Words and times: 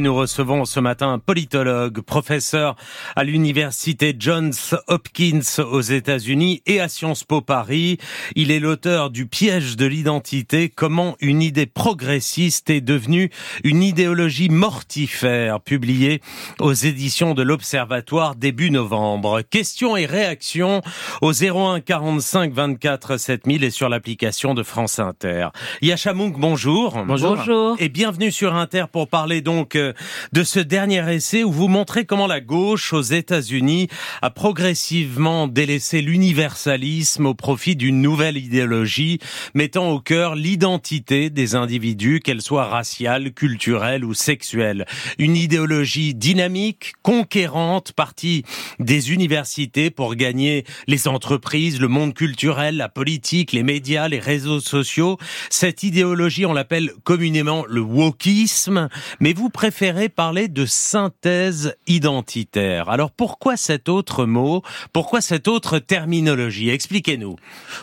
Nous 0.00 0.14
recevons 0.14 0.64
ce 0.64 0.78
matin 0.78 1.14
un 1.14 1.18
politologue, 1.18 2.02
professeur 2.02 2.76
à 3.16 3.24
l'université 3.24 4.14
Johns 4.16 4.52
Hopkins 4.86 5.40
aux 5.72 5.80
États-Unis 5.80 6.62
et 6.66 6.78
à 6.78 6.88
Sciences 6.88 7.24
Po 7.24 7.40
Paris. 7.40 7.98
Il 8.36 8.52
est 8.52 8.60
l'auteur 8.60 9.10
du 9.10 9.26
piège 9.26 9.76
de 9.76 9.86
l'identité, 9.86 10.68
comment 10.68 11.16
une 11.18 11.42
idée 11.42 11.66
progressiste 11.66 12.70
est 12.70 12.80
devenue 12.80 13.30
une 13.64 13.82
idéologie 13.82 14.50
mortifère, 14.50 15.60
publié 15.60 16.22
aux 16.60 16.74
éditions 16.74 17.34
de 17.34 17.42
l'Observatoire 17.42 18.36
début 18.36 18.70
novembre. 18.70 19.42
Questions 19.42 19.96
et 19.96 20.06
réactions 20.06 20.80
au 21.22 21.32
01 21.32 21.80
45 21.80 22.52
24 22.52 23.16
7000 23.16 23.64
et 23.64 23.70
sur 23.70 23.88
l'application 23.88 24.54
de 24.54 24.62
France 24.62 25.00
Inter. 25.00 25.48
Yachamouk, 25.82 26.38
bonjour. 26.38 27.02
Bonjour. 27.04 27.34
bonjour. 27.34 27.76
Et 27.80 27.88
bienvenue 27.88 28.30
sur 28.30 28.54
Inter 28.54 28.84
pour 28.92 29.08
parler 29.08 29.40
donc 29.40 29.74
euh, 29.74 29.87
de 30.32 30.42
ce 30.42 30.60
dernier 30.60 31.04
essai 31.12 31.44
où 31.44 31.52
vous 31.52 31.68
montrez 31.68 32.04
comment 32.04 32.26
la 32.26 32.40
gauche 32.40 32.92
aux 32.92 33.02
États-Unis 33.02 33.88
a 34.22 34.30
progressivement 34.30 35.48
délaissé 35.48 36.02
l'universalisme 36.02 37.26
au 37.26 37.34
profit 37.34 37.76
d'une 37.76 38.02
nouvelle 38.02 38.36
idéologie 38.36 39.18
mettant 39.54 39.90
au 39.90 40.00
cœur 40.00 40.34
l'identité 40.34 41.30
des 41.30 41.54
individus, 41.54 42.20
qu'elle 42.20 42.42
soit 42.42 42.66
raciale, 42.66 43.32
culturelle 43.32 44.04
ou 44.04 44.14
sexuelle. 44.14 44.86
Une 45.18 45.36
idéologie 45.36 46.14
dynamique, 46.14 46.94
conquérante, 47.02 47.92
partie 47.92 48.44
des 48.78 49.12
universités 49.12 49.90
pour 49.90 50.14
gagner 50.14 50.64
les 50.86 51.08
entreprises, 51.08 51.80
le 51.80 51.88
monde 51.88 52.14
culturel, 52.14 52.76
la 52.76 52.88
politique, 52.88 53.52
les 53.52 53.62
médias, 53.62 54.08
les 54.08 54.18
réseaux 54.18 54.60
sociaux. 54.60 55.18
Cette 55.50 55.82
idéologie, 55.82 56.46
on 56.46 56.52
l'appelle 56.52 56.92
communément 57.04 57.64
le 57.68 57.80
wokisme, 57.80 58.88
mais 59.20 59.32
vous 59.32 59.50
préférez 59.50 59.77
parler 60.14 60.48
de 60.48 60.66
synthèse 60.66 61.76
identitaire. 61.86 62.88
Alors 62.88 63.10
pourquoi 63.10 63.56
cet 63.56 63.88
autre 63.88 64.26
mot? 64.26 64.62
Pourquoi 64.92 65.20
cette 65.20 65.46
autre 65.46 65.78
terminologie? 65.78 66.70
Expliquez-nous. 66.70 67.36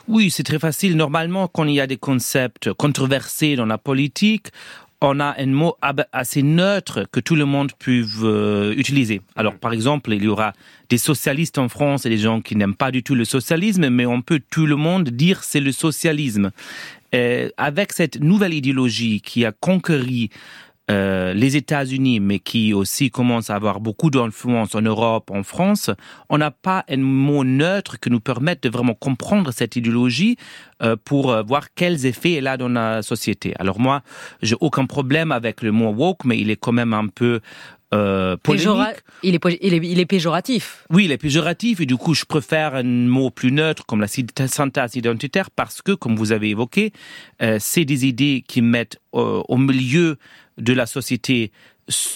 Oui, 0.07 0.29
c'est 0.29 0.43
très 0.43 0.59
facile. 0.59 0.97
Normalement, 0.97 1.47
quand 1.47 1.63
il 1.65 1.75
y 1.75 1.79
a 1.79 1.87
des 1.87 1.97
concepts 1.97 2.73
controversés 2.73 3.55
dans 3.55 3.65
la 3.65 3.77
politique, 3.77 4.47
on 5.01 5.19
a 5.19 5.35
un 5.37 5.45
mot 5.47 5.75
assez 6.11 6.41
neutre 6.41 7.05
que 7.11 7.19
tout 7.19 7.35
le 7.35 7.45
monde 7.45 7.71
peut 7.77 8.73
utiliser. 8.75 9.21
Alors, 9.35 9.55
par 9.55 9.71
exemple, 9.71 10.13
il 10.13 10.23
y 10.23 10.27
aura 10.27 10.53
des 10.89 10.97
socialistes 10.97 11.57
en 11.57 11.69
France 11.69 12.05
et 12.05 12.09
des 12.09 12.17
gens 12.17 12.41
qui 12.41 12.55
n'aiment 12.55 12.75
pas 12.75 12.91
du 12.91 13.03
tout 13.03 13.15
le 13.15 13.25
socialisme, 13.25 13.89
mais 13.89 14.05
on 14.05 14.21
peut 14.21 14.41
tout 14.49 14.65
le 14.65 14.75
monde 14.75 15.09
dire 15.09 15.43
c'est 15.43 15.59
le 15.59 15.71
socialisme. 15.71 16.51
avec 17.57 17.93
cette 17.93 18.19
nouvelle 18.19 18.53
idéologie 18.53 19.21
qui 19.21 19.45
a 19.45 19.51
conquéri 19.51 20.29
euh, 20.91 21.33
les 21.33 21.55
États-Unis, 21.55 22.19
mais 22.19 22.39
qui 22.39 22.73
aussi 22.73 23.09
commence 23.09 23.49
à 23.49 23.55
avoir 23.55 23.79
beaucoup 23.79 24.11
d'influence 24.11 24.75
en 24.75 24.81
Europe, 24.81 25.31
en 25.31 25.43
France, 25.43 25.89
on 26.29 26.37
n'a 26.37 26.51
pas 26.51 26.85
un 26.89 26.97
mot 26.97 27.43
neutre 27.43 27.99
qui 27.99 28.11
nous 28.11 28.19
permette 28.19 28.61
de 28.63 28.69
vraiment 28.69 28.93
comprendre 28.93 29.51
cette 29.51 29.75
idéologie 29.75 30.37
euh, 30.83 30.95
pour 31.03 31.31
euh, 31.31 31.41
voir 31.41 31.73
quels 31.73 32.05
effets 32.05 32.33
elle 32.33 32.47
a 32.47 32.57
dans 32.57 32.69
la 32.69 33.01
société. 33.01 33.53
Alors 33.57 33.79
moi, 33.79 34.03
j'ai 34.41 34.55
aucun 34.59 34.85
problème 34.85 35.31
avec 35.31 35.61
le 35.61 35.71
mot 35.71 35.89
woke, 35.89 36.23
mais 36.23 36.37
il 36.37 36.49
est 36.51 36.55
quand 36.55 36.71
même 36.71 36.93
un 36.93 37.07
peu 37.07 37.41
euh, 37.93 38.35
il, 38.47 39.35
est, 39.35 39.39
il, 39.61 39.73
est, 39.73 39.79
il 39.83 39.99
est 39.99 40.05
péjoratif. 40.05 40.85
Oui, 40.89 41.05
il 41.05 41.11
est 41.11 41.17
péjoratif 41.17 41.79
et 41.81 41.85
du 41.85 41.97
coup, 41.97 42.13
je 42.13 42.25
préfère 42.25 42.75
un 42.75 42.83
mot 42.83 43.29
plus 43.29 43.51
neutre 43.51 43.85
comme 43.85 44.01
la 44.01 44.07
synthèse 44.07 44.95
identitaire 44.95 45.51
parce 45.51 45.81
que, 45.81 45.91
comme 45.91 46.15
vous 46.15 46.31
avez 46.31 46.49
évoqué, 46.49 46.91
euh, 47.41 47.57
c'est 47.59 47.85
des 47.85 48.05
idées 48.05 48.43
qui 48.47 48.61
mettent 48.61 48.97
euh, 49.13 49.41
au 49.47 49.57
milieu 49.57 50.17
de 50.57 50.73
la 50.73 50.85
société 50.85 51.51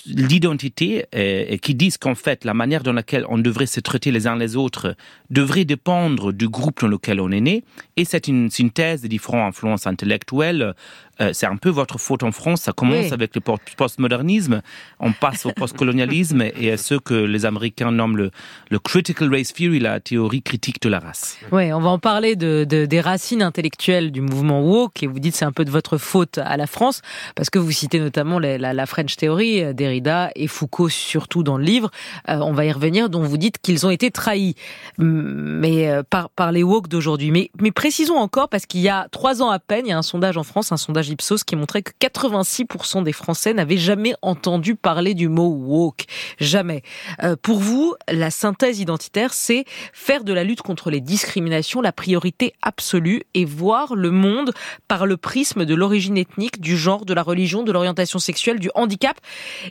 l'identité 0.08 1.06
et 1.12 1.59
qui 1.59 1.76
disent 1.76 1.98
qu'en 1.98 2.16
fait 2.16 2.44
la 2.44 2.56
manière 2.56 2.82
dans 2.82 2.94
laquelle 2.94 3.23
on 3.30 3.38
devrait 3.38 3.68
se 3.68 3.80
traiter 3.80 4.12
les 4.12 4.26
uns 4.26 4.36
les 4.36 4.56
autres 4.56 4.95
devrait 5.30 5.66
dépendre 5.66 6.34
du 6.34 6.50
groupe 6.50 6.82
dans 6.82 6.88
lequel 6.88 7.22
on 7.22 7.30
est 7.30 7.42
né. 7.42 7.64
Et 7.95 8.04
c'est 8.04 8.28
une 8.28 8.49
synthèse 8.49 9.02
des 9.02 9.10
différentes 9.10 9.49
influences 9.49 9.86
intellectuelles 9.86 10.73
euh, 11.21 11.31
c'est 11.33 11.45
un 11.45 11.57
peu 11.57 11.69
votre 11.69 11.97
faute 11.99 12.23
en 12.23 12.31
France. 12.31 12.61
Ça 12.61 12.71
commence 12.71 13.11
avec 13.11 13.35
le 13.35 13.41
postmodernisme, 13.77 14.61
on 14.99 15.11
passe 15.11 15.45
au 15.45 15.52
postcolonialisme 15.52 16.41
et 16.59 16.71
à 16.71 16.77
ce 16.77 16.95
que 16.95 17.13
les 17.13 17.45
Américains 17.45 17.91
nomment 17.91 18.17
le, 18.17 18.31
le, 18.69 18.80
critical 18.80 19.33
race 19.33 19.53
theory, 19.53 19.80
la 19.80 19.99
théorie 19.99 20.41
critique 20.41 20.81
de 20.81 20.89
la 20.89 20.99
race. 20.99 21.37
Oui, 21.52 21.73
on 21.73 21.80
va 21.80 21.89
en 21.89 21.99
parler 21.99 22.35
de, 22.35 22.65
de, 22.67 22.85
des 22.85 23.02
racines 23.02 23.41
intellectuelles 23.41 24.11
du 24.11 24.21
mouvement 24.21 24.61
woke 24.61 25.03
et 25.03 25.07
vous 25.07 25.19
dites 25.19 25.35
c'est 25.35 25.45
un 25.45 25.52
peu 25.52 25.65
de 25.65 25.71
votre 25.71 25.97
faute 25.97 26.37
à 26.37 26.57
la 26.57 26.67
France 26.67 27.02
parce 27.36 27.49
que 27.49 27.59
vous 27.59 27.71
citez 27.71 27.99
notamment 27.99 28.39
la, 28.39 28.57
la, 28.57 28.86
French 28.86 29.15
Theory, 29.17 29.63
euh, 29.63 29.73
Derrida 29.73 30.31
et 30.36 30.47
Foucault 30.47 30.89
surtout 30.89 31.43
dans 31.43 31.57
le 31.57 31.63
livre. 31.63 31.91
Euh, 32.30 32.37
on 32.37 32.53
va 32.53 32.65
y 32.65 32.71
revenir, 32.71 33.09
dont 33.09 33.23
vous 33.23 33.37
dites 33.37 33.57
qu'ils 33.59 33.86
ont 33.86 33.89
été 33.89 34.11
trahis, 34.11 34.55
mais 34.97 35.89
par, 36.09 36.30
par 36.30 36.51
les 36.51 36.63
woke 36.63 36.87
d'aujourd'hui. 36.87 37.31
Mais, 37.31 37.51
mais 37.59 37.71
précisons 37.71 38.15
encore 38.15 38.49
parce 38.49 38.65
qu'il 38.65 38.81
y 38.81 38.89
a 38.89 39.07
trois 39.11 39.41
ans 39.41 39.49
à 39.49 39.59
peine, 39.59 39.86
il 39.86 39.89
y 39.89 39.93
a 39.93 39.97
un 39.97 40.01
sondage 40.01 40.37
en 40.37 40.43
France, 40.43 40.71
un 40.71 40.77
sondage 40.77 41.08
Qui 41.45 41.55
montrait 41.55 41.81
que 41.81 41.92
86% 42.02 43.03
des 43.03 43.14
Français 43.14 43.53
n'avaient 43.53 43.77
jamais 43.77 44.14
entendu 44.21 44.75
parler 44.75 45.14
du 45.14 45.30
mot 45.30 45.47
woke. 45.47 46.05
Jamais. 46.39 46.83
Euh, 47.23 47.36
pour 47.42 47.59
vous, 47.59 47.95
la 48.09 48.31
synthèse 48.31 48.80
identitaire, 48.80 49.33
c'est 49.33 49.65
faire 49.93 50.23
de 50.23 50.33
la 50.33 50.43
lutte 50.43 50.61
contre 50.61 50.89
les 50.89 51.02
discriminations 51.02 51.81
la 51.81 51.92
priorité 51.92 52.53
absolue 52.61 53.23
et 53.33 53.45
voir 53.45 53.95
le 53.95 54.11
monde 54.11 54.53
par 54.87 55.05
le 55.05 55.17
prisme 55.17 55.65
de 55.65 55.75
l'origine 55.75 56.17
ethnique, 56.17 56.59
du 56.59 56.77
genre, 56.77 57.05
de 57.05 57.14
la 57.14 57.23
religion, 57.23 57.64
de 57.64 57.71
l'orientation 57.71 58.19
sexuelle, 58.19 58.59
du 58.59 58.69
handicap. 58.75 59.17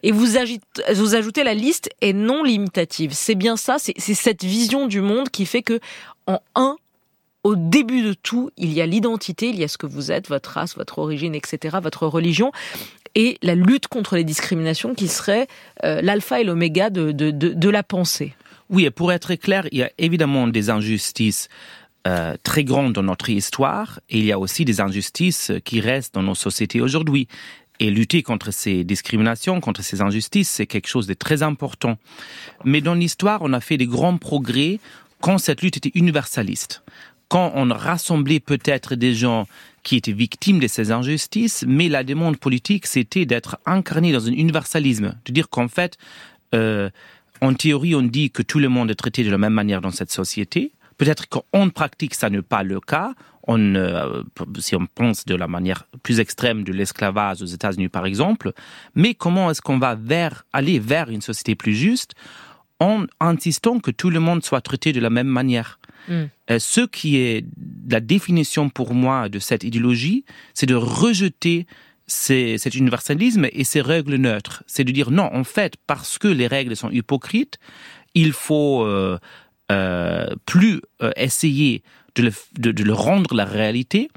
Et 0.02 0.12
vous, 0.12 0.26
vous 0.94 1.14
ajoutez 1.14 1.44
la 1.44 1.54
liste 1.54 1.90
est 2.00 2.12
non 2.12 2.42
limitative. 2.42 3.12
C'est 3.12 3.34
bien 3.34 3.56
ça, 3.56 3.76
c'est 3.78 3.98
cette 3.98 4.44
vision 4.44 4.86
du 4.86 5.00
monde 5.00 5.28
qui 5.30 5.46
fait 5.46 5.62
que 5.62 5.80
en 6.26 6.40
un 6.54 6.76
au 7.44 7.56
début 7.56 8.02
de 8.02 8.14
tout, 8.14 8.50
il 8.56 8.72
y 8.72 8.80
a 8.80 8.86
l'identité, 8.86 9.48
il 9.48 9.58
y 9.58 9.64
a 9.64 9.68
ce 9.68 9.78
que 9.78 9.86
vous 9.86 10.10
êtes, 10.10 10.28
votre 10.28 10.50
race, 10.50 10.76
votre 10.76 10.98
origine, 10.98 11.34
etc., 11.34 11.78
votre 11.82 12.06
religion, 12.06 12.52
et 13.14 13.38
la 13.42 13.54
lutte 13.54 13.88
contre 13.88 14.16
les 14.16 14.24
discriminations 14.24 14.94
qui 14.94 15.08
serait 15.08 15.46
euh, 15.84 16.00
l'alpha 16.02 16.40
et 16.40 16.44
l'oméga 16.44 16.90
de, 16.90 17.12
de, 17.12 17.70
la 17.70 17.82
pensée. 17.82 18.34
Oui, 18.70 18.84
et 18.84 18.90
pour 18.90 19.12
être 19.12 19.34
clair, 19.36 19.66
il 19.72 19.78
y 19.78 19.82
a 19.82 19.90
évidemment 19.98 20.46
des 20.46 20.68
injustices 20.68 21.48
euh, 22.06 22.36
très 22.42 22.64
grandes 22.64 22.92
dans 22.92 23.02
notre 23.02 23.30
histoire, 23.30 24.00
et 24.10 24.18
il 24.18 24.24
y 24.24 24.32
a 24.32 24.38
aussi 24.38 24.64
des 24.64 24.80
injustices 24.80 25.52
qui 25.64 25.80
restent 25.80 26.14
dans 26.14 26.22
nos 26.22 26.34
sociétés 26.34 26.80
aujourd'hui. 26.80 27.28
Et 27.80 27.92
lutter 27.92 28.24
contre 28.24 28.50
ces 28.50 28.82
discriminations, 28.82 29.60
contre 29.60 29.82
ces 29.82 30.00
injustices, 30.00 30.48
c'est 30.48 30.66
quelque 30.66 30.88
chose 30.88 31.06
de 31.06 31.14
très 31.14 31.44
important. 31.44 31.96
Mais 32.64 32.80
dans 32.80 32.94
l'histoire, 32.94 33.38
on 33.42 33.52
a 33.52 33.60
fait 33.60 33.76
des 33.76 33.86
grands 33.86 34.18
progrès 34.18 34.80
quand 35.20 35.38
cette 35.38 35.62
lutte 35.62 35.76
était 35.76 35.92
universaliste 35.94 36.82
quand 37.28 37.52
on 37.54 37.68
rassemblait 37.68 38.40
peut-être 38.40 38.94
des 38.94 39.14
gens 39.14 39.46
qui 39.82 39.96
étaient 39.96 40.12
victimes 40.12 40.58
de 40.58 40.66
ces 40.66 40.90
injustices, 40.90 41.64
mais 41.66 41.88
la 41.88 42.04
demande 42.04 42.38
politique, 42.38 42.86
c'était 42.86 43.26
d'être 43.26 43.58
incarné 43.66 44.12
dans 44.12 44.26
un 44.26 44.32
universalisme, 44.32 45.14
de 45.24 45.32
dire 45.32 45.48
qu'en 45.48 45.68
fait, 45.68 45.98
euh, 46.54 46.90
en 47.40 47.54
théorie, 47.54 47.94
on 47.94 48.02
dit 48.02 48.30
que 48.30 48.42
tout 48.42 48.58
le 48.58 48.68
monde 48.68 48.90
est 48.90 48.94
traité 48.94 49.24
de 49.24 49.30
la 49.30 49.38
même 49.38 49.52
manière 49.52 49.80
dans 49.80 49.90
cette 49.90 50.10
société. 50.10 50.72
Peut-être 50.96 51.28
qu'en 51.28 51.68
pratique, 51.70 52.14
ça 52.14 52.28
n'est 52.28 52.42
pas 52.42 52.62
le 52.62 52.80
cas. 52.80 53.12
On, 53.46 53.76
euh, 53.76 54.22
si 54.58 54.74
on 54.74 54.86
pense 54.86 55.24
de 55.24 55.34
la 55.34 55.46
manière 55.46 55.86
plus 56.02 56.20
extrême 56.20 56.64
de 56.64 56.72
l'esclavage 56.72 57.40
aux 57.40 57.46
États-Unis, 57.46 57.88
par 57.88 58.04
exemple. 58.04 58.52
Mais 58.94 59.14
comment 59.14 59.50
est-ce 59.50 59.62
qu'on 59.62 59.78
va 59.78 59.94
vers, 59.94 60.44
aller 60.52 60.78
vers 60.78 61.08
une 61.08 61.22
société 61.22 61.54
plus 61.54 61.74
juste 61.74 62.14
en 62.80 63.04
insistant 63.20 63.78
que 63.78 63.90
tout 63.90 64.10
le 64.10 64.20
monde 64.20 64.44
soit 64.44 64.60
traité 64.60 64.92
de 64.92 65.00
la 65.00 65.08
même 65.08 65.28
manière? 65.28 65.78
Euh, 66.08 66.58
ce 66.58 66.80
qui 66.80 67.16
est 67.16 67.44
la 67.88 68.00
définition 68.00 68.68
pour 68.68 68.94
moi 68.94 69.28
de 69.28 69.38
cette 69.38 69.64
idéologie, 69.64 70.24
c'est 70.54 70.66
de 70.66 70.74
rejeter 70.74 71.66
cet 72.06 72.74
universalisme 72.74 73.48
et 73.52 73.64
ces 73.64 73.82
règles 73.82 74.16
neutres. 74.16 74.64
C'est 74.66 74.84
de 74.84 74.92
dire 74.92 75.10
non, 75.10 75.28
en 75.32 75.44
fait, 75.44 75.74
parce 75.86 76.18
que 76.18 76.28
les 76.28 76.46
règles 76.46 76.74
sont 76.74 76.90
hypocrites, 76.90 77.58
il 78.14 78.32
faut 78.32 78.82
euh, 78.84 79.18
euh, 79.70 80.26
plus 80.46 80.80
essayer 81.16 81.82
de 82.14 82.22
le, 82.22 82.32
de 82.72 82.82
le, 82.82 82.92
rendre 82.94 83.34
la 83.34 83.44
réalité 83.44 84.08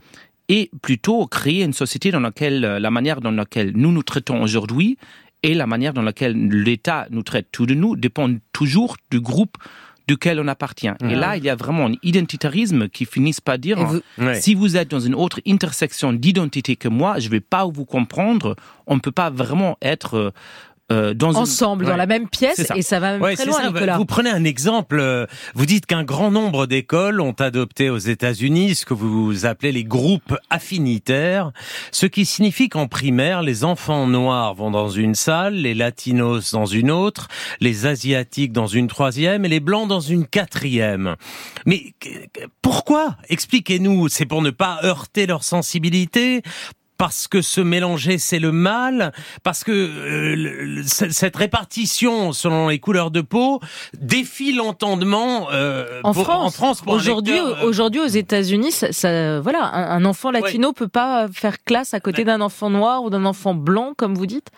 et 0.47 0.71
plutôt 0.81 1.27
créer 1.27 1.63
une 1.63 1.73
société 1.73 2.11
dans 2.11 2.21
laquelle 2.21 2.61
la 2.61 2.91
manière 2.91 3.19
dans 3.19 3.31
laquelle 3.31 3.73
nous 3.75 3.91
nous 3.91 4.03
traitons 4.03 4.41
aujourd'hui 4.41 4.97
et 5.43 5.53
la 5.53 5.67
manière 5.67 5.93
dans 5.93 6.01
laquelle 6.01 6.35
l'État 6.49 7.07
nous 7.09 7.23
traite 7.23 7.47
tout 7.51 7.65
de 7.65 7.73
nous 7.73 7.95
dépend 7.95 8.29
toujours 8.53 8.97
du 9.09 9.19
groupe 9.19 9.57
duquel 10.11 10.39
on 10.43 10.47
appartient. 10.47 10.93
Et 11.11 11.15
là, 11.15 11.37
il 11.37 11.43
y 11.43 11.49
a 11.49 11.55
vraiment 11.55 11.85
un 11.89 11.95
identitarisme 12.03 12.89
qui 12.89 13.05
finit 13.05 13.35
par 13.43 13.57
dire, 13.57 13.77
si 14.33 14.51
vous 14.59 14.71
êtes 14.79 14.89
dans 14.95 14.99
une 14.99 15.15
autre 15.15 15.39
intersection 15.47 16.11
d'identité 16.23 16.75
que 16.75 16.89
moi, 16.89 17.19
je 17.19 17.27
ne 17.27 17.31
vais 17.31 17.39
pas 17.39 17.65
vous 17.65 17.85
comprendre, 17.85 18.55
on 18.87 18.95
ne 18.95 18.99
peut 18.99 19.17
pas 19.23 19.29
vraiment 19.29 19.77
être... 19.81 20.33
euh, 20.91 21.13
dans 21.13 21.35
ensemble, 21.35 21.85
dans 21.85 21.95
la 21.95 22.05
même 22.05 22.27
pièce, 22.27 22.71
et 22.75 22.81
ça 22.81 22.99
va 22.99 23.17
même 23.17 23.35
très 23.35 23.45
loin, 23.45 23.67
Nicolas. 23.67 23.97
Vous 23.97 24.05
prenez 24.05 24.29
un 24.29 24.43
exemple, 24.43 24.99
euh, 24.99 25.25
vous 25.55 25.65
dites 25.65 25.85
qu'un 25.85 26.03
grand 26.03 26.31
nombre 26.31 26.67
d'écoles 26.67 27.21
ont 27.21 27.31
adopté 27.33 27.89
aux 27.89 27.97
États-Unis 27.97 28.75
ce 28.75 28.85
que 28.85 28.93
vous 28.93 29.45
appelez 29.45 29.71
les 29.71 29.83
groupes 29.83 30.35
affinitaires, 30.49 31.51
ce 31.91 32.05
qui 32.05 32.25
signifie 32.25 32.69
qu'en 32.69 32.87
primaire, 32.87 33.41
les 33.41 33.63
enfants 33.63 34.07
noirs 34.07 34.53
vont 34.53 34.71
dans 34.71 34.89
une 34.89 35.15
salle, 35.15 35.55
les 35.55 35.73
latinos 35.73 36.51
dans 36.51 36.65
une 36.65 36.91
autre, 36.91 37.27
les 37.59 37.85
asiatiques 37.85 38.51
dans 38.51 38.67
une 38.67 38.87
troisième 38.87 39.45
et 39.45 39.49
les 39.49 39.59
blancs 39.59 39.87
dans 39.87 39.99
une 39.99 40.25
quatrième. 40.25 41.15
Mais 41.65 41.93
pourquoi? 42.61 43.15
Expliquez-nous, 43.29 44.09
c'est 44.09 44.25
pour 44.25 44.41
ne 44.41 44.49
pas 44.49 44.79
heurter 44.83 45.25
leur 45.25 45.43
sensibilité 45.43 46.41
parce 47.01 47.27
que 47.27 47.41
se 47.41 47.61
mélanger 47.61 48.19
c'est 48.19 48.37
le 48.37 48.51
mal, 48.51 49.11
parce 49.41 49.63
que 49.63 49.71
euh, 49.71 50.83
cette 50.85 51.35
répartition 51.35 52.31
selon 52.31 52.67
les 52.67 52.77
couleurs 52.77 53.09
de 53.09 53.21
peau 53.21 53.59
défie 53.99 54.53
l'entendement 54.53 55.47
euh, 55.51 55.99
en, 56.03 56.13
France. 56.13 56.83
aujourd'hui, 56.85 57.39
euh, 57.39 57.63
aujourd'hui 57.63 58.01
aux 58.01 58.05
États-Unis, 58.05 58.71
ça, 58.71 59.39
voilà, 59.39 59.65
un, 59.73 60.05
enfant 60.05 60.29
latino 60.29 60.73
peut 60.73 60.87
pas 60.87 61.27
faire 61.33 61.63
classe 61.63 61.95
à 61.95 61.99
côté 61.99 62.23
d'un 62.23 62.39
enfant 62.39 62.69
noir 62.69 63.01
ou 63.01 63.09
d'un 63.09 63.25
enfant 63.25 63.55
blanc, 63.55 63.93
comme 63.97 64.13
vous 64.13 64.27
dites? 64.27 64.51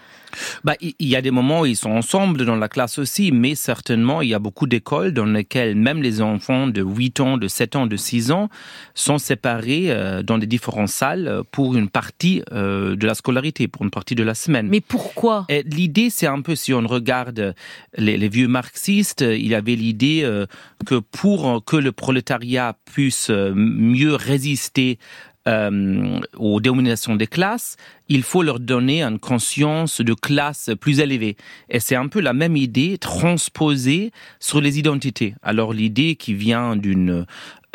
Bah, 0.63 0.75
il 0.81 0.93
y 0.99 1.15
a 1.15 1.21
des 1.21 1.31
moments 1.31 1.61
où 1.61 1.65
ils 1.65 1.75
sont 1.75 1.91
ensemble 1.91 2.45
dans 2.45 2.55
la 2.55 2.67
classe 2.67 2.97
aussi, 2.97 3.31
mais 3.31 3.55
certainement, 3.55 4.21
il 4.21 4.29
y 4.29 4.33
a 4.33 4.39
beaucoup 4.39 4.67
d'écoles 4.67 5.11
dans 5.11 5.25
lesquelles 5.25 5.75
même 5.75 6.01
les 6.01 6.21
enfants 6.21 6.67
de 6.67 6.81
8 6.81 7.19
ans, 7.19 7.37
de 7.37 7.47
7 7.47 7.75
ans, 7.75 7.87
de 7.87 7.97
6 7.97 8.31
ans 8.31 8.49
sont 8.95 9.17
séparés 9.17 9.91
euh, 9.91 10.23
dans 10.23 10.37
des 10.37 10.47
différentes 10.47 10.89
salles 10.89 11.41
pour 11.51 11.75
une 11.75 11.89
partie 11.89 12.43
euh, 12.51 12.95
de 12.95 13.07
la 13.07 13.15
scolarité, 13.15 13.67
pour 13.67 13.83
une 13.83 13.91
partie 13.91 14.15
de 14.15 14.23
la 14.23 14.35
semaine. 14.35 14.67
Mais 14.67 14.81
pourquoi? 14.81 15.45
L'idée, 15.65 16.09
c'est 16.09 16.27
un 16.27 16.41
peu, 16.41 16.55
si 16.55 16.73
on 16.73 16.85
regarde 16.87 17.55
les, 17.97 18.17
les 18.17 18.29
vieux 18.29 18.47
marxistes, 18.47 19.21
il 19.21 19.47
y 19.47 19.55
avait 19.55 19.75
l'idée 19.75 20.21
euh, 20.23 20.45
que 20.85 20.95
pour 20.95 21.63
que 21.65 21.77
le 21.77 21.91
prolétariat 21.91 22.75
puisse 22.85 23.29
mieux 23.29 24.15
résister 24.15 24.97
euh, 25.45 26.21
aux 26.37 26.61
dénominations 26.61 27.17
des 27.17 27.27
classes, 27.27 27.75
il 28.09 28.23
faut 28.23 28.43
leur 28.43 28.59
donner 28.59 29.03
une 29.03 29.19
conscience 29.19 30.01
de 30.01 30.13
classe 30.13 30.71
plus 30.79 30.99
élevée. 30.99 31.37
Et 31.69 31.79
c'est 31.79 31.95
un 31.95 32.07
peu 32.07 32.19
la 32.19 32.33
même 32.33 32.55
idée 32.55 32.97
transposée 32.97 34.11
sur 34.39 34.61
les 34.61 34.79
identités. 34.79 35.35
Alors 35.41 35.73
l'idée 35.73 36.15
qui 36.15 36.33
vient 36.33 36.75
d'une 36.75 37.25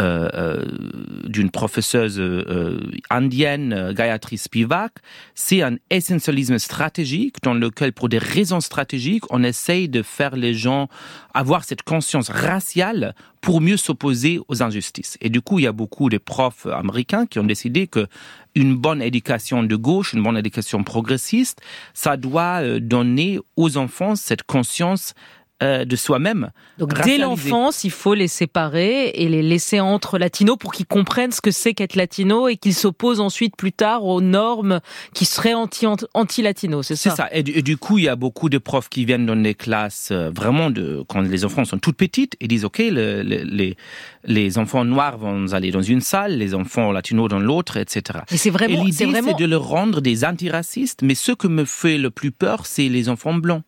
euh, 0.00 0.28
euh, 0.32 0.64
d'une 1.24 1.50
professeuse 1.50 2.20
euh, 2.20 2.80
indienne, 3.10 3.92
Gayatri 3.96 4.38
Spivak, 4.38 4.92
c'est 5.34 5.60
un 5.60 5.76
essentialisme 5.90 6.60
stratégique 6.60 7.42
dans 7.42 7.52
lequel, 7.52 7.92
pour 7.92 8.08
des 8.08 8.18
raisons 8.18 8.60
stratégiques, 8.60 9.24
on 9.30 9.42
essaye 9.42 9.88
de 9.88 10.02
faire 10.02 10.36
les 10.36 10.54
gens 10.54 10.88
avoir 11.34 11.64
cette 11.64 11.82
conscience 11.82 12.28
raciale 12.28 13.16
pour 13.40 13.60
mieux 13.60 13.76
s'opposer 13.76 14.38
aux 14.46 14.62
injustices. 14.62 15.18
Et 15.20 15.30
du 15.30 15.40
coup, 15.40 15.58
il 15.58 15.62
y 15.62 15.66
a 15.66 15.72
beaucoup 15.72 16.08
de 16.10 16.18
profs 16.18 16.66
américains 16.66 17.26
qui 17.26 17.40
ont 17.40 17.44
décidé 17.44 17.88
que 17.88 18.06
une 18.54 18.76
bonne 18.76 19.02
éducation 19.02 19.62
de 19.62 19.76
gauche, 19.76 20.14
une 20.18 20.24
bonne 20.24 20.36
éducation 20.36 20.84
progressiste, 20.84 21.60
ça 21.94 22.16
doit 22.16 22.78
donner 22.80 23.38
aux 23.56 23.76
enfants 23.76 24.16
cette 24.16 24.42
conscience 24.42 25.14
euh, 25.62 25.84
de 25.84 25.96
soi-même. 25.96 26.50
Donc 26.78 26.94
dès 27.02 27.18
l'enfance, 27.18 27.84
il 27.84 27.90
faut 27.90 28.14
les 28.14 28.28
séparer 28.28 29.08
et 29.08 29.28
les 29.28 29.42
laisser 29.42 29.80
entre 29.80 30.18
latinos 30.18 30.56
pour 30.56 30.72
qu'ils 30.72 30.86
comprennent 30.86 31.32
ce 31.32 31.40
que 31.40 31.50
c'est 31.50 31.74
qu'être 31.74 31.96
latino 31.96 32.48
et 32.48 32.56
qu'ils 32.56 32.74
s'opposent 32.74 33.20
ensuite 33.20 33.56
plus 33.56 33.72
tard 33.72 34.04
aux 34.04 34.20
normes 34.20 34.80
qui 35.14 35.24
seraient 35.24 35.54
anti-latinos, 35.54 36.86
c'est 36.86 36.96
ça 36.96 37.10
C'est 37.10 37.16
ça. 37.16 37.28
Et 37.32 37.42
du, 37.42 37.76
coup, 37.76 37.98
il 37.98 38.04
y 38.04 38.08
a 38.08 38.16
beaucoup 38.16 38.48
de 38.48 38.58
profs 38.58 38.88
qui 38.88 39.04
viennent 39.04 39.26
dans 39.26 39.34
les 39.34 39.54
classes 39.54 40.10
euh, 40.12 40.30
vraiment 40.30 40.70
de 40.70 41.04
quand 41.08 41.20
les 41.20 41.44
enfants 41.44 41.64
sont 41.64 41.78
toutes 41.78 41.96
petites 41.96 42.36
et 42.40 42.46
disent 42.46 42.64
ok, 42.64 42.78
les 42.78 43.76
les 44.28 44.58
enfants 44.58 44.84
noirs 44.84 45.18
vont 45.18 45.52
aller 45.52 45.70
dans 45.70 45.82
une 45.82 46.00
salle, 46.00 46.36
les 46.36 46.54
enfants 46.54 46.92
latinos 46.92 47.28
dans 47.28 47.38
l'autre, 47.38 47.78
etc. 47.78 48.20
Et 48.30 48.36
c'est 48.36 48.50
vraiment, 48.50 48.84
l'idée, 48.84 49.10
c'est 49.12 49.38
de 49.38 49.44
leur 49.44 49.66
rendre 49.66 50.00
des 50.00 50.24
antiracistes. 50.24 51.00
Mais 51.02 51.14
ce 51.14 51.32
que 51.32 51.48
me 51.48 51.64
fait 51.64 51.98
le 51.98 52.10
plus 52.10 52.30
peur, 52.30 52.66
c'est 52.66 52.88
les 52.88 53.08
enfants 53.08 53.34
blancs 53.34 53.62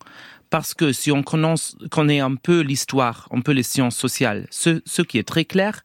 parce 0.51 0.75
que 0.75 0.93
si 0.93 1.13
on 1.13 1.23
connaît 1.23 2.21
un 2.21 2.35
peu 2.35 2.61
l'histoire, 2.61 3.29
un 3.31 3.41
peu 3.41 3.53
les 3.53 3.63
sciences 3.63 3.97
sociales, 3.97 4.49
ce, 4.51 5.03
qui 5.03 5.19
est 5.19 5.27
très 5.27 5.45
clair, 5.45 5.83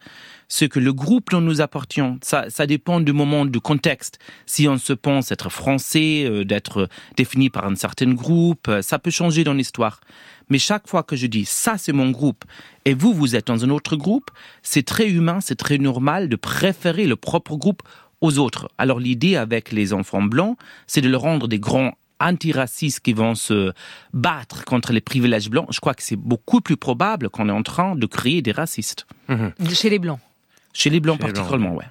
c'est 0.47 0.69
que 0.69 0.79
le 0.79 0.91
groupe 0.91 1.29
dont 1.31 1.41
nous 1.41 1.61
appartions, 1.61 2.19
ça, 2.23 2.49
ça 2.49 2.65
dépend 2.65 2.99
du 2.99 3.13
moment, 3.13 3.45
du 3.45 3.59
contexte. 3.59 4.19
Si 4.45 4.67
on 4.67 4.77
se 4.77 4.93
pense 4.93 5.31
être 5.31 5.49
français, 5.49 6.25
euh, 6.25 6.43
d'être 6.43 6.89
défini 7.15 7.49
par 7.49 7.65
un 7.65 7.75
certain 7.75 8.13
groupe, 8.13 8.67
euh, 8.67 8.81
ça 8.81 8.99
peut 8.99 9.11
changer 9.11 9.43
dans 9.43 9.53
l'histoire. 9.53 10.01
Mais 10.49 10.59
chaque 10.59 10.87
fois 10.87 11.03
que 11.03 11.15
je 11.15 11.27
dis 11.27 11.45
ça 11.45 11.77
c'est 11.77 11.93
mon 11.93 12.11
groupe 12.11 12.43
et 12.85 12.93
vous 12.93 13.13
vous 13.13 13.35
êtes 13.35 13.47
dans 13.47 13.63
un 13.65 13.69
autre 13.69 13.95
groupe, 13.95 14.29
c'est 14.61 14.85
très 14.85 15.09
humain, 15.09 15.39
c'est 15.41 15.55
très 15.55 15.77
normal 15.79 16.29
de 16.29 16.35
préférer 16.35 17.07
le 17.07 17.15
propre 17.15 17.55
groupe 17.55 17.81
aux 18.21 18.37
autres. 18.37 18.69
Alors 18.77 18.99
l'idée 18.99 19.35
avec 19.35 19.71
les 19.71 19.93
enfants 19.93 20.21
blancs, 20.21 20.57
c'est 20.85 21.01
de 21.01 21.09
leur 21.09 21.21
rendre 21.21 21.47
des 21.47 21.59
grands 21.59 21.93
antiracistes 22.19 22.99
qui 22.99 23.13
vont 23.13 23.35
se 23.35 23.73
battre 24.13 24.65
contre 24.65 24.93
les 24.93 25.01
privilèges 25.01 25.49
blancs, 25.49 25.67
je 25.71 25.79
crois 25.79 25.93
que 25.93 26.03
c'est 26.03 26.15
beaucoup 26.15 26.61
plus 26.61 26.77
probable 26.77 27.29
qu'on 27.29 27.49
est 27.49 27.53
en 27.53 27.63
train 27.63 27.95
de 27.95 28.05
créer 28.05 28.41
des 28.41 28.51
racistes. 28.51 29.07
Chez 29.73 29.89
les 29.89 29.99
blancs. 29.99 30.19
Chez 30.77 30.89
les 30.89 30.99
Blancs 30.99 31.17
particulièrement, 31.17 31.75
ouais. 31.75 31.85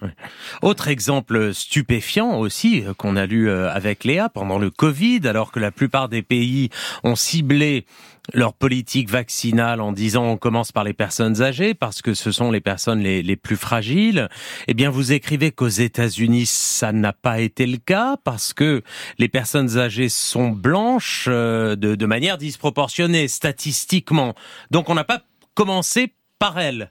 Autre 0.60 0.88
exemple 0.88 1.54
stupéfiant 1.54 2.38
aussi 2.38 2.84
euh, 2.84 2.92
qu'on 2.92 3.16
a 3.16 3.24
lu 3.24 3.48
euh, 3.48 3.72
avec 3.72 4.04
Léa 4.04 4.28
pendant 4.28 4.58
le 4.58 4.68
Covid, 4.68 5.22
alors 5.24 5.52
que 5.52 5.58
la 5.58 5.70
plupart 5.70 6.10
des 6.10 6.20
pays 6.20 6.68
ont 7.02 7.16
ciblé 7.16 7.86
leur 8.34 8.52
politique 8.52 9.08
vaccinale 9.08 9.80
en 9.80 9.90
disant 9.90 10.24
on 10.24 10.36
commence 10.36 10.70
par 10.70 10.84
les 10.84 10.92
personnes 10.92 11.40
âgées 11.40 11.72
parce 11.72 12.02
que 12.02 12.12
ce 12.12 12.30
sont 12.30 12.50
les 12.50 12.60
personnes 12.60 13.00
les, 13.00 13.22
les 13.22 13.36
plus 13.36 13.56
fragiles. 13.56 14.28
Eh 14.68 14.74
bien, 14.74 14.90
vous 14.90 15.12
écrivez 15.12 15.50
qu'aux 15.50 15.66
États-Unis, 15.68 16.44
ça 16.44 16.92
n'a 16.92 17.14
pas 17.14 17.40
été 17.40 17.66
le 17.66 17.78
cas 17.78 18.18
parce 18.22 18.52
que 18.52 18.82
les 19.16 19.28
personnes 19.28 19.78
âgées 19.78 20.10
sont 20.10 20.50
blanches 20.50 21.26
euh, 21.28 21.74
de, 21.74 21.94
de 21.94 22.06
manière 22.06 22.36
disproportionnée 22.36 23.28
statistiquement. 23.28 24.34
Donc, 24.70 24.90
on 24.90 24.94
n'a 24.94 25.04
pas 25.04 25.22
commencé 25.54 26.12
par 26.38 26.58
elles. 26.58 26.90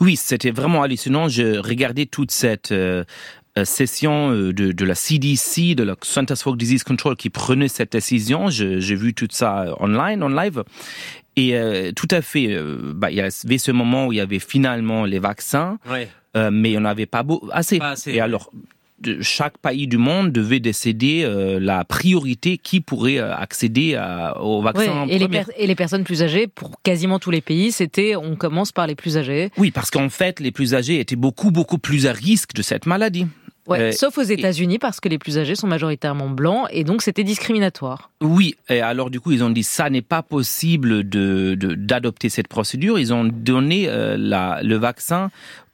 Oui, 0.00 0.16
c'était 0.16 0.50
vraiment 0.50 0.82
hallucinant. 0.82 1.28
Je 1.28 1.58
regardais 1.58 2.06
toute 2.06 2.30
cette 2.30 2.72
euh, 2.72 3.04
euh, 3.58 3.64
session 3.64 4.30
euh, 4.32 4.52
de, 4.52 4.72
de, 4.72 4.84
la 4.84 4.94
CDC, 4.94 5.74
de 5.74 5.82
la 5.82 5.96
Centers 6.02 6.38
for 6.38 6.56
Disease 6.56 6.84
Control, 6.84 7.16
qui 7.16 7.30
prenait 7.30 7.68
cette 7.68 7.92
décision. 7.92 8.50
J'ai 8.50 8.94
vu 8.94 9.14
tout 9.14 9.28
ça 9.30 9.74
online, 9.80 10.22
en 10.22 10.28
live. 10.28 10.64
Et 11.36 11.54
tout 11.96 12.08
à 12.10 12.20
fait, 12.20 12.54
bah, 12.94 13.10
il 13.10 13.16
y 13.16 13.20
avait 13.20 13.58
ce 13.58 13.70
moment 13.70 14.08
où 14.08 14.12
il 14.12 14.16
y 14.16 14.20
avait 14.20 14.40
finalement 14.40 15.06
les 15.06 15.20
vaccins, 15.20 15.78
mais 16.34 16.76
on 16.76 16.80
n'avait 16.80 17.06
pas, 17.06 17.22
beau, 17.22 17.48
assez. 17.50 17.78
Pas 17.78 17.90
assez. 17.90 18.12
Et 18.12 18.20
alors, 18.20 18.50
chaque 19.20 19.58
pays 19.58 19.86
du 19.86 19.96
monde 19.96 20.32
devait 20.32 20.60
décider 20.60 21.22
euh, 21.24 21.58
la 21.60 21.84
priorité 21.84 22.58
qui 22.58 22.80
pourrait 22.80 23.18
euh, 23.18 23.34
accéder 23.34 23.94
à, 23.94 24.40
au 24.40 24.62
vaccin. 24.62 25.06
et, 25.08 25.18
les 25.18 25.28
et, 25.56 25.66
les 25.66 25.74
personnes 25.74 26.04
plus 26.04 26.22
âgées, 26.22 26.46
pour 26.46 26.80
quasiment 26.82 27.18
tous 27.18 27.30
les 27.30 27.40
pays, 27.40 27.72
c'était 27.72 28.16
on 28.16 28.36
commence 28.36 28.72
par 28.72 28.86
les 28.86 28.94
plus 28.94 29.16
âgés. 29.16 29.50
Oui, 29.56 29.70
parce 29.70 29.90
qu'en 29.90 30.08
fait, 30.08 30.40
les 30.40 30.52
plus 30.52 30.74
âgés 30.74 31.00
étaient 31.00 31.16
beaucoup, 31.16 31.50
beaucoup 31.50 31.78
plus 31.78 32.06
à 32.06 32.12
risque 32.12 32.54
de 32.54 32.62
cette 32.62 32.86
maladie. 32.86 33.26
Ouais, 33.66 33.80
euh, 33.80 33.92
sauf 33.92 34.18
aux 34.18 34.22
États-Unis 34.22 34.78
parce 34.78 35.00
que 35.00 35.08
les 35.08 35.18
plus 35.18 35.38
âgés 35.38 35.54
sont 35.54 35.66
majoritairement 35.66 36.28
blancs 36.28 36.66
et 36.70 36.82
donc 36.82 37.02
c'était 37.02 37.24
discriminatoire. 37.24 38.10
Oui, 38.20 38.56
et 38.68 38.80
alors 38.80 39.10
du 39.10 39.20
coup 39.20 39.32
ils 39.32 39.44
ont 39.44 39.50
dit 39.50 39.62
ça 39.62 39.90
n'est 39.90 40.02
pas 40.02 40.22
possible 40.22 41.08
de 41.08 41.54
d'adopter 41.54 42.30
cette 42.30 42.48
procédure. 42.48 42.98
Ils 42.98 43.12
ont 43.12 43.24
donné 43.24 43.86
la, 44.16 44.60
le 44.62 44.76
vaccin 44.76 45.30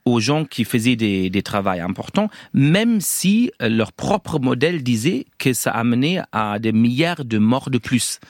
aux 0.06 0.20
gens 0.20 0.44
qui 0.44 0.64
faisaient 0.64 0.96
des, 0.96 1.28
des 1.28 1.42
travaux 1.42 1.68
importants, 1.68 2.30
même 2.54 3.00
si 3.00 3.50
leur 3.60 3.92
propre 3.92 4.38
modèle 4.38 4.82
disait 4.82 5.26
que 5.38 5.52
ça 5.52 5.72
amenait 5.72 6.20
à 6.32 6.58
des 6.58 6.72
milliards 6.72 7.24
de 7.24 7.38
morts 7.38 7.70
de 7.70 7.78
plus. 7.78 8.20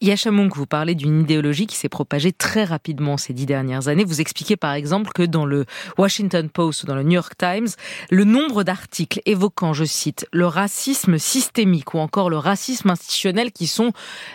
Yachamong, 0.00 0.50
vous 0.54 0.66
parlez 0.66 0.96
d'une 0.96 1.20
idéologie 1.20 1.66
qui 1.66 1.76
s'est 1.76 1.88
propagée 1.88 2.32
très 2.32 2.64
rapidement 2.64 3.16
ces 3.16 3.32
dix 3.32 3.46
dernières 3.46 3.86
années. 3.86 4.04
Vous 4.04 4.20
expliquez 4.20 4.56
par 4.56 4.72
exemple 4.72 5.12
que 5.14 5.22
dans 5.22 5.46
le 5.46 5.66
Washington 5.96 6.48
Post 6.50 6.82
ou 6.82 6.86
dans 6.86 6.96
le 6.96 7.04
New 7.04 7.12
York 7.12 7.34
Times, 7.38 7.68
le 8.10 8.24
nombre 8.24 8.64
d'articles 8.64 9.20
évoquant, 9.24 9.72
je 9.72 9.84
cite, 9.84 10.26
le 10.32 10.46
racisme 10.46 11.18
systémique 11.18 11.94
ou 11.94 11.98
encore 11.98 12.28
le 12.28 12.38
racisme 12.38 12.90
institutionnel 12.90 13.52
qui 13.52 13.68
sont, 13.68 13.92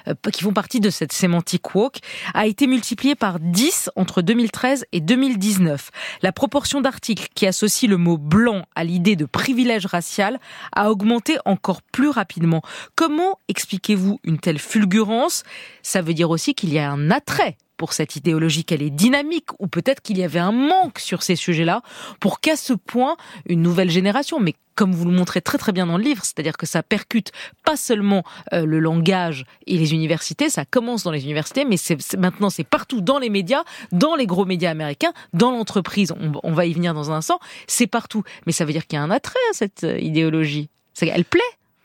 euh, 0.08 0.14
qui 0.32 0.44
font 0.44 0.54
partie 0.54 0.80
de 0.80 0.90
cette 0.90 1.12
sémantique 1.12 1.76
woke 1.76 2.00
a 2.34 2.48
été 2.48 2.66
multiplié 2.66 3.16
par 3.16 3.40
10 3.40 3.90
entre 3.98 4.22
2013 4.22 4.86
et 4.94 5.02
2019. 5.02 5.92
La 6.22 6.32
proportion 6.32 6.80
d'articles 6.80 7.28
qui 7.36 7.46
associent 7.48 7.90
le 7.90 7.98
mot 7.98 8.18
blanc 8.18 8.66
à 8.76 8.86
l'idée 8.86 9.18
de 9.18 9.26
privilège 9.26 9.88
racial 9.88 10.40
a 10.72 10.90
augmenté 10.90 11.38
encore 11.44 11.82
plus 11.82 12.10
rapidement. 12.10 12.62
Comment 12.96 13.40
expliquez-vous 13.50 14.20
une 14.24 14.40
telle 14.40 14.60
fulgurance 14.60 15.33
Ça 15.82 16.02
veut 16.02 16.14
dire 16.14 16.30
aussi 16.30 16.54
qu'il 16.54 16.72
y 16.72 16.80
a 16.80 16.92
un 16.92 17.10
attrait 17.10 17.58
pour 17.78 17.94
cette 17.94 18.16
idéologie, 18.16 18.64
qu'elle 18.64 18.82
est 18.82 18.90
dynamique, 18.90 19.48
ou 19.60 19.68
peut-être 19.68 20.02
qu'il 20.02 20.18
y 20.18 20.24
avait 20.24 20.40
un 20.40 20.52
manque 20.52 21.00
sur 21.00 21.24
ces 21.24 21.36
sujets-là, 21.36 21.82
pour 22.20 22.40
qu'à 22.40 22.56
ce 22.56 22.74
point, 22.74 23.18
une 23.46 23.62
nouvelle 23.62 23.90
génération, 23.90 24.40
mais 24.40 24.54
comme 24.76 24.94
vous 24.94 25.06
le 25.06 25.12
montrez 25.12 25.42
très 25.42 25.58
très 25.58 25.72
bien 25.72 25.86
dans 25.86 25.98
le 25.98 26.04
livre, 26.04 26.24
c'est-à-dire 26.24 26.58
que 26.58 26.66
ça 26.66 26.82
percute 26.84 27.32
pas 27.64 27.76
seulement 27.76 28.24
euh, 28.54 28.66
le 28.66 28.80
langage 28.80 29.46
et 29.68 29.78
les 29.78 29.94
universités, 29.94 30.50
ça 30.50 30.66
commence 30.66 31.04
dans 31.04 31.12
les 31.12 31.24
universités, 31.24 31.66
mais 31.66 31.78
c'est 31.78 31.98
maintenant 32.18 32.50
c'est 32.50 32.64
partout 32.64 33.02
dans 33.02 33.20
les 33.20 33.30
médias, 33.30 33.64
dans 33.92 34.16
les 34.16 34.26
gros 34.26 34.46
médias 34.46 34.72
américains, 34.72 35.14
dans 35.34 35.52
l'entreprise. 35.52 36.14
On, 36.44 36.54
va 36.54 36.66
y 36.66 36.74
venir 36.74 36.94
dans 36.94 37.12
un 37.12 37.18
instant. 37.18 37.40
C'est 37.68 37.88
partout, 37.88 38.24
mais 38.46 38.52
ça 38.52 38.66
veut 38.66 38.72
dire 38.72 38.88
qu'il 38.88 38.98
y 38.98 39.00
a 39.00 39.04
un 39.04 39.12
attrait 39.12 39.40
à 39.52 39.54
cette 39.54 39.84
euh, 39.84 40.00
idéologie. 40.00 40.70
Elle 41.02 41.26
plaît. 41.26 41.42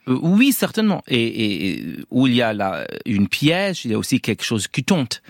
Euh, 0.09 0.19
oui, 0.23 0.53
certainement. 0.53 1.03
Et, 1.09 1.97
où 2.11 2.27
il 2.27 2.35
y 2.35 2.43
a 2.43 2.53
là 2.53 2.87
une 3.07 3.29
piège, 3.29 3.85
il 3.85 3.93
y 3.93 3.95
a 3.95 3.99
aussi 3.99 4.21
quelque 4.21 4.45
chose 4.45 4.69
qui 4.69 4.85
tente. 4.85 5.23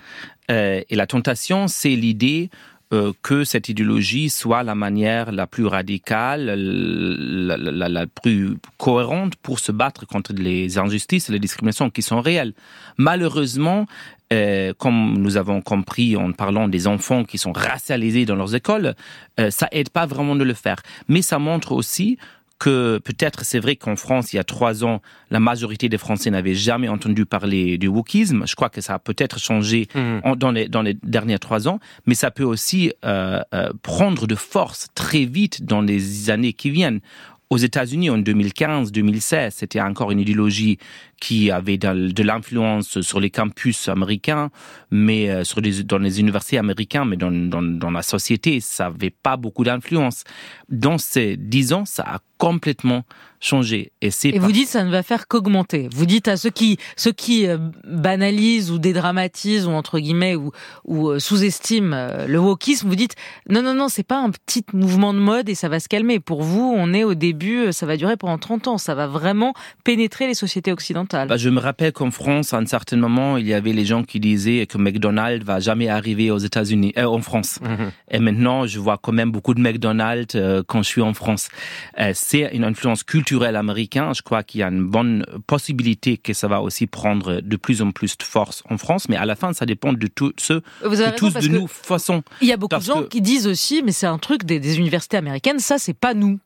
et 0.49 0.95
la 0.95 1.05
tentation, 1.05 1.67
c'est 1.67 1.95
l'idée 1.95 2.49
euh, 2.91 3.13
que 3.21 3.43
cette 3.43 3.69
idéologie 3.69 4.31
soit 4.31 4.63
la 4.63 4.73
manière 4.73 5.31
la 5.31 5.45
plus 5.45 5.67
radicale, 5.67 6.55
la, 6.55 8.07
plus 8.07 8.57
cohérente 8.79 9.35
pour 9.35 9.59
se 9.59 9.71
battre 9.71 10.07
contre 10.07 10.33
les 10.33 10.79
injustices 10.79 11.29
et 11.29 11.31
les 11.31 11.37
discriminations 11.37 11.91
qui 11.91 12.01
sont 12.01 12.19
réelles. 12.19 12.53
Malheureusement, 12.97 13.85
euh, 14.33 14.73
comme 14.75 15.19
nous 15.19 15.37
avons 15.37 15.61
compris 15.61 16.17
en 16.17 16.31
parlant 16.31 16.67
des 16.67 16.87
enfants 16.87 17.25
qui 17.25 17.37
sont 17.37 17.51
racialisés 17.51 18.25
dans 18.25 18.35
leurs 18.35 18.55
écoles, 18.55 18.95
euh, 19.39 19.51
ça 19.51 19.67
aide 19.71 19.91
pas 19.91 20.07
vraiment 20.07 20.35
de 20.35 20.43
le 20.43 20.55
faire. 20.55 20.81
Mais 21.07 21.21
ça 21.21 21.37
montre 21.37 21.73
aussi 21.73 22.17
que 22.59 22.99
peut-être 22.99 23.45
c'est 23.45 23.59
vrai 23.59 23.75
qu'en 23.75 23.95
France, 23.95 24.33
il 24.33 24.35
y 24.35 24.39
a 24.39 24.43
trois 24.43 24.83
ans, 24.83 25.01
la 25.31 25.39
majorité 25.39 25.89
des 25.89 25.97
Français 25.97 26.29
n'avaient 26.29 26.55
jamais 26.55 26.89
entendu 26.89 27.25
parler 27.25 27.77
du 27.77 27.87
wokisme. 27.87 28.45
Je 28.45 28.55
crois 28.55 28.69
que 28.69 28.81
ça 28.81 28.95
a 28.95 28.99
peut-être 28.99 29.39
changé 29.39 29.87
mmh. 29.95 30.35
dans, 30.35 30.51
les, 30.51 30.67
dans 30.67 30.81
les 30.81 30.93
derniers 30.93 31.39
trois 31.39 31.67
ans, 31.67 31.79
mais 32.05 32.15
ça 32.15 32.31
peut 32.31 32.43
aussi 32.43 32.91
euh, 33.05 33.41
euh, 33.53 33.69
prendre 33.81 34.27
de 34.27 34.35
force 34.35 34.87
très 34.93 35.25
vite 35.25 35.63
dans 35.63 35.81
les 35.81 36.29
années 36.29 36.53
qui 36.53 36.69
viennent. 36.69 36.99
Aux 37.49 37.57
États-Unis, 37.57 38.11
en 38.11 38.19
2015-2016, 38.19 39.49
c'était 39.51 39.81
encore 39.81 40.11
une 40.11 40.19
idéologie 40.19 40.77
qui 41.19 41.49
avait 41.49 41.79
de 41.79 42.23
l'influence 42.23 43.01
sur 43.01 43.19
les 43.19 43.31
campus 43.31 43.89
américains, 43.89 44.51
mais 44.91 45.31
euh, 45.31 45.43
sur 45.43 45.59
dans 45.59 45.97
les 45.97 46.19
universités 46.19 46.59
américaines, 46.59 47.05
mais 47.05 47.17
dans, 47.17 47.31
dans, 47.31 47.63
dans 47.63 47.89
la 47.89 48.03
société, 48.03 48.59
ça 48.59 48.91
n'avait 48.91 49.09
pas 49.09 49.35
beaucoup 49.35 49.63
d'influence. 49.63 50.25
Dans 50.69 50.99
ces 50.99 51.37
dix 51.37 51.73
ans, 51.73 51.85
ça 51.85 52.03
a 52.03 52.19
complètement 52.39 53.03
changé. 53.41 53.91
Et, 54.01 54.11
c'est 54.11 54.29
et 54.29 54.39
vous 54.39 54.51
dites 54.51 54.67
ça 54.67 54.83
ne 54.83 54.91
va 54.91 55.03
faire 55.03 55.27
qu'augmenter. 55.27 55.87
Vous 55.93 56.05
dites 56.05 56.27
à 56.27 56.35
ceux 56.35 56.49
qui, 56.49 56.77
ceux 56.97 57.11
qui 57.11 57.47
euh, 57.47 57.57
banalisent 57.85 58.71
ou 58.71 58.79
dédramatisent 58.79 59.65
ou 59.65 59.71
entre 59.71 59.99
guillemets 59.99 60.35
ou, 60.35 60.51
ou 60.85 61.09
euh, 61.09 61.19
sous-estiment 61.19 61.95
euh, 61.95 62.27
le 62.27 62.39
wokisme, 62.39 62.87
vous 62.87 62.95
dites 62.95 63.15
non, 63.49 63.61
non, 63.61 63.73
non, 63.73 63.87
c'est 63.87 64.03
pas 64.03 64.19
un 64.19 64.29
petit 64.29 64.63
mouvement 64.73 65.13
de 65.13 65.19
mode 65.19 65.47
et 65.47 65.55
ça 65.55 65.69
va 65.69 65.79
se 65.79 65.87
calmer. 65.87 66.19
Pour 66.19 66.43
vous, 66.43 66.73
on 66.75 66.93
est 66.93 67.03
au 67.03 67.13
début, 67.13 67.71
ça 67.71 67.85
va 67.85 67.97
durer 67.97 68.17
pendant 68.17 68.37
30 68.37 68.67
ans. 68.67 68.77
Ça 68.77 68.95
va 68.95 69.07
vraiment 69.07 69.53
pénétrer 69.83 70.27
les 70.27 70.33
sociétés 70.33 70.71
occidentales. 70.71 71.27
Bah, 71.27 71.37
je 71.37 71.49
me 71.49 71.59
rappelle 71.59 71.93
qu'en 71.93 72.11
France, 72.11 72.53
à 72.53 72.57
un 72.57 72.65
certain 72.65 72.97
moment, 72.97 73.37
il 73.37 73.47
y 73.47 73.53
avait 73.53 73.73
les 73.73 73.85
gens 73.85 74.03
qui 74.03 74.19
disaient 74.19 74.65
que 74.65 74.77
McDonald's 74.77 75.45
va 75.45 75.59
jamais 75.59 75.87
arriver 75.87 76.31
aux 76.31 76.37
États-Unis, 76.37 76.93
en 76.97 77.21
France. 77.21 77.59
Mhm. 77.61 77.91
Et 78.11 78.19
maintenant, 78.19 78.65
je 78.65 78.79
vois 78.79 78.97
quand 78.97 79.13
même 79.13 79.31
beaucoup 79.31 79.53
de 79.53 79.61
McDonald's 79.61 80.35
quand 80.67 80.83
je 80.83 80.87
suis 80.87 81.01
en 81.01 81.13
France 81.13 81.49
c'est 82.29 82.47
une 82.53 82.63
influence 82.63 83.03
culturelle 83.03 83.55
américaine. 83.55 84.13
Je 84.13 84.21
crois 84.21 84.43
qu'il 84.43 84.59
y 84.59 84.63
a 84.63 84.67
une 84.67 84.85
bonne 84.85 85.25
possibilité 85.47 86.17
que 86.17 86.33
ça 86.33 86.47
va 86.47 86.61
aussi 86.61 86.85
prendre 86.85 87.41
de 87.41 87.57
plus 87.57 87.81
en 87.81 87.89
plus 87.89 88.17
de 88.19 88.23
force 88.23 88.61
en 88.69 88.77
France, 88.77 89.09
mais 89.09 89.15
à 89.15 89.25
la 89.25 89.35
fin, 89.35 89.51
ça 89.53 89.65
dépend 89.65 89.93
de 89.93 90.05
tous 90.05 90.33
ceux, 90.37 90.61
de 90.83 91.15
tous 91.15 91.33
de 91.33 91.47
nous 91.47 91.65
façon. 91.65 92.21
Il 92.41 92.47
y 92.47 92.53
a 92.53 92.57
beaucoup 92.57 92.75
de 92.75 92.81
gens 92.81 93.03
qui 93.03 93.21
disent 93.21 93.47
aussi, 93.47 93.81
mais 93.83 93.91
c'est 93.91 94.05
un 94.05 94.19
truc 94.19 94.43
des, 94.43 94.59
des 94.59 94.77
universités 94.77 95.17
américaines, 95.17 95.57
ça 95.57 95.79
c'est 95.79 95.95
pas 95.95 96.13
nous. 96.13 96.39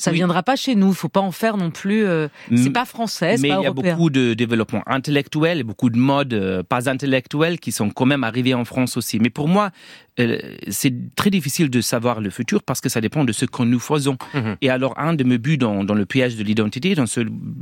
Ça 0.00 0.12
viendra 0.12 0.42
pas 0.42 0.56
chez 0.56 0.74
nous. 0.74 0.88
Il 0.88 0.94
faut 0.94 1.10
pas 1.10 1.20
en 1.20 1.30
faire 1.30 1.58
non 1.58 1.70
plus. 1.70 2.06
Euh, 2.06 2.28
c'est 2.56 2.70
pas 2.70 2.86
français, 2.86 3.36
Mais 3.38 3.48
il 3.48 3.62
y 3.62 3.66
a 3.66 3.72
beaucoup 3.72 4.08
de 4.08 4.34
développement 4.34 4.82
intellectuel 4.86 5.60
et 5.60 5.62
beaucoup 5.62 5.90
de 5.90 5.98
modes 5.98 6.32
euh, 6.32 6.62
pas 6.62 6.88
intellectuels 6.88 7.60
qui 7.60 7.70
sont 7.70 7.90
quand 7.90 8.06
même 8.06 8.24
arrivés 8.24 8.54
en 8.54 8.64
France 8.64 8.96
aussi. 8.96 9.18
Mais 9.18 9.28
pour 9.28 9.46
moi, 9.46 9.70
euh, 10.18 10.38
c'est 10.68 10.94
très 11.16 11.28
difficile 11.28 11.68
de 11.68 11.80
savoir 11.82 12.20
le 12.20 12.30
futur 12.30 12.62
parce 12.62 12.80
que 12.80 12.88
ça 12.88 13.02
dépend 13.02 13.24
de 13.24 13.32
ce 13.32 13.44
que 13.44 13.62
nous 13.62 13.78
faisons. 13.78 14.16
Mhm. 14.32 14.56
Et 14.62 14.70
alors, 14.70 14.98
un 14.98 15.12
de 15.12 15.22
mes 15.22 15.36
buts 15.36 15.58
dans, 15.58 15.84
dans 15.84 15.94
le 15.94 16.06
piège 16.06 16.36
de 16.36 16.44
l'identité, 16.44 16.94
dans 16.94 17.06
ce 17.06 17.20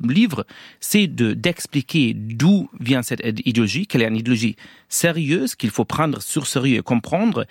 livre, 0.08 0.46
c'est 0.78 1.08
de 1.08 1.34
d'expliquer 1.34 2.14
d'où 2.14 2.70
vient 2.78 3.02
cette 3.02 3.22
idéologie, 3.44 3.86
quelle 3.86 4.02
est 4.02 4.08
une 4.08 4.16
idéologie 4.16 4.54
sérieuse 4.88 5.56
qu'il 5.56 5.70
faut 5.70 5.84
prendre 5.84 6.22
sur 6.22 6.46
sérieux 6.46 6.78
et 6.78 6.82
comprendre, 6.82 7.46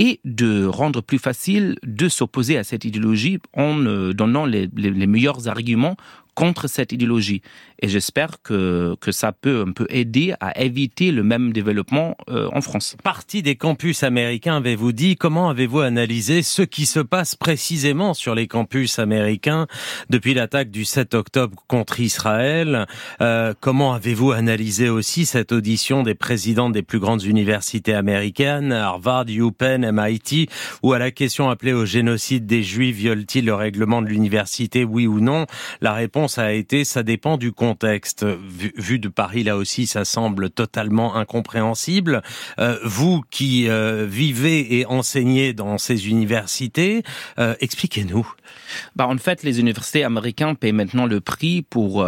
et 0.00 0.18
de 0.24 0.64
rendre 0.64 1.02
plus 1.02 1.18
facile 1.18 1.76
de 1.84 2.08
s'opposer 2.08 2.56
à 2.56 2.64
cette 2.64 2.86
idéologie 2.86 3.38
en 3.52 3.84
euh, 3.84 4.14
donnant 4.14 4.46
les, 4.46 4.68
les, 4.74 5.06
meilleurs 5.06 5.46
arguments 5.46 5.96
contre 6.34 6.68
cette 6.68 6.92
idéologie. 6.92 7.42
Et 7.82 7.88
j'espère 7.88 8.42
que, 8.42 8.96
que 9.00 9.12
ça 9.12 9.32
peut 9.32 9.64
un 9.66 9.72
peu 9.72 9.86
aider 9.88 10.34
à 10.40 10.60
éviter 10.60 11.12
le 11.12 11.22
même 11.22 11.52
développement 11.52 12.16
euh, 12.28 12.48
en 12.52 12.60
France. 12.60 12.96
Partie 13.02 13.42
des 13.42 13.56
campus 13.56 14.02
américains, 14.02 14.56
avez-vous 14.56 14.92
dit, 14.92 15.16
comment 15.16 15.48
avez-vous 15.48 15.80
analysé 15.80 16.42
ce 16.42 16.62
qui 16.62 16.84
se 16.84 17.00
passe 17.00 17.34
précisément 17.36 18.12
sur 18.12 18.34
les 18.34 18.46
campus 18.46 18.98
américains 18.98 19.66
depuis 20.10 20.34
l'attaque 20.34 20.70
du 20.70 20.84
7 20.84 21.14
octobre 21.14 21.62
contre 21.68 22.00
Israël? 22.00 22.86
Euh, 23.22 23.54
Comment 23.60 23.94
avez-vous 23.94 24.32
analysé 24.32 24.88
aussi 24.88 25.26
cette 25.26 25.52
audition 25.52 26.02
des 26.02 26.14
présidents 26.14 26.70
des 26.70 26.82
plus 26.82 26.98
grandes 26.98 27.24
universités 27.24 27.94
américaines, 27.94 28.72
Harvard, 28.72 29.26
UPenn, 29.28 29.90
MIT, 29.92 30.48
où 30.82 30.92
à 30.92 30.98
la 30.98 31.10
question 31.10 31.50
appelée 31.50 31.72
au 31.72 31.84
génocide 31.84 32.46
des 32.46 32.62
Juifs 32.62 32.96
viole-t-il 32.96 33.44
le 33.44 33.54
règlement 33.54 34.02
de 34.02 34.08
l'université, 34.08 34.84
oui 34.84 35.06
ou 35.06 35.20
non? 35.20 35.46
La 35.80 35.92
réponse 35.92 36.19
a 36.26 36.52
été 36.52 36.84
ça 36.84 37.02
dépend 37.02 37.36
du 37.36 37.52
contexte. 37.52 38.24
Vu, 38.24 38.98
de 38.98 39.08
Paris, 39.08 39.44
là 39.44 39.56
aussi, 39.56 39.86
ça 39.86 40.04
semble 40.04 40.50
totalement 40.50 41.16
incompréhensible. 41.16 42.22
Euh, 42.58 42.78
vous 42.84 43.22
qui 43.30 43.68
euh, 43.68 44.06
vivez 44.06 44.78
et 44.78 44.86
enseignez 44.86 45.52
dans 45.52 45.78
ces 45.78 46.08
universités, 46.08 47.02
euh, 47.38 47.54
expliquez-nous. 47.60 48.30
Bah, 48.96 49.06
en 49.08 49.16
fait, 49.18 49.42
les 49.42 49.60
universités 49.60 50.04
américaines 50.04 50.56
paient 50.56 50.72
maintenant 50.72 51.06
le 51.06 51.20
prix 51.20 51.62
pour 51.62 52.06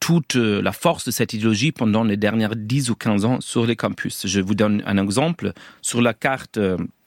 toute 0.00 0.34
la 0.34 0.72
force 0.72 1.06
de 1.06 1.10
cette 1.10 1.32
idéologie 1.32 1.72
pendant 1.72 2.04
les 2.04 2.18
dernières 2.18 2.54
10 2.54 2.90
ou 2.90 2.94
15 2.94 3.24
ans 3.24 3.40
sur 3.40 3.64
les 3.64 3.74
campus. 3.74 4.26
Je 4.26 4.40
vous 4.40 4.54
donne 4.54 4.82
un 4.84 4.98
exemple. 5.02 5.52
Sur 5.80 6.02
la 6.02 6.12
carte 6.12 6.58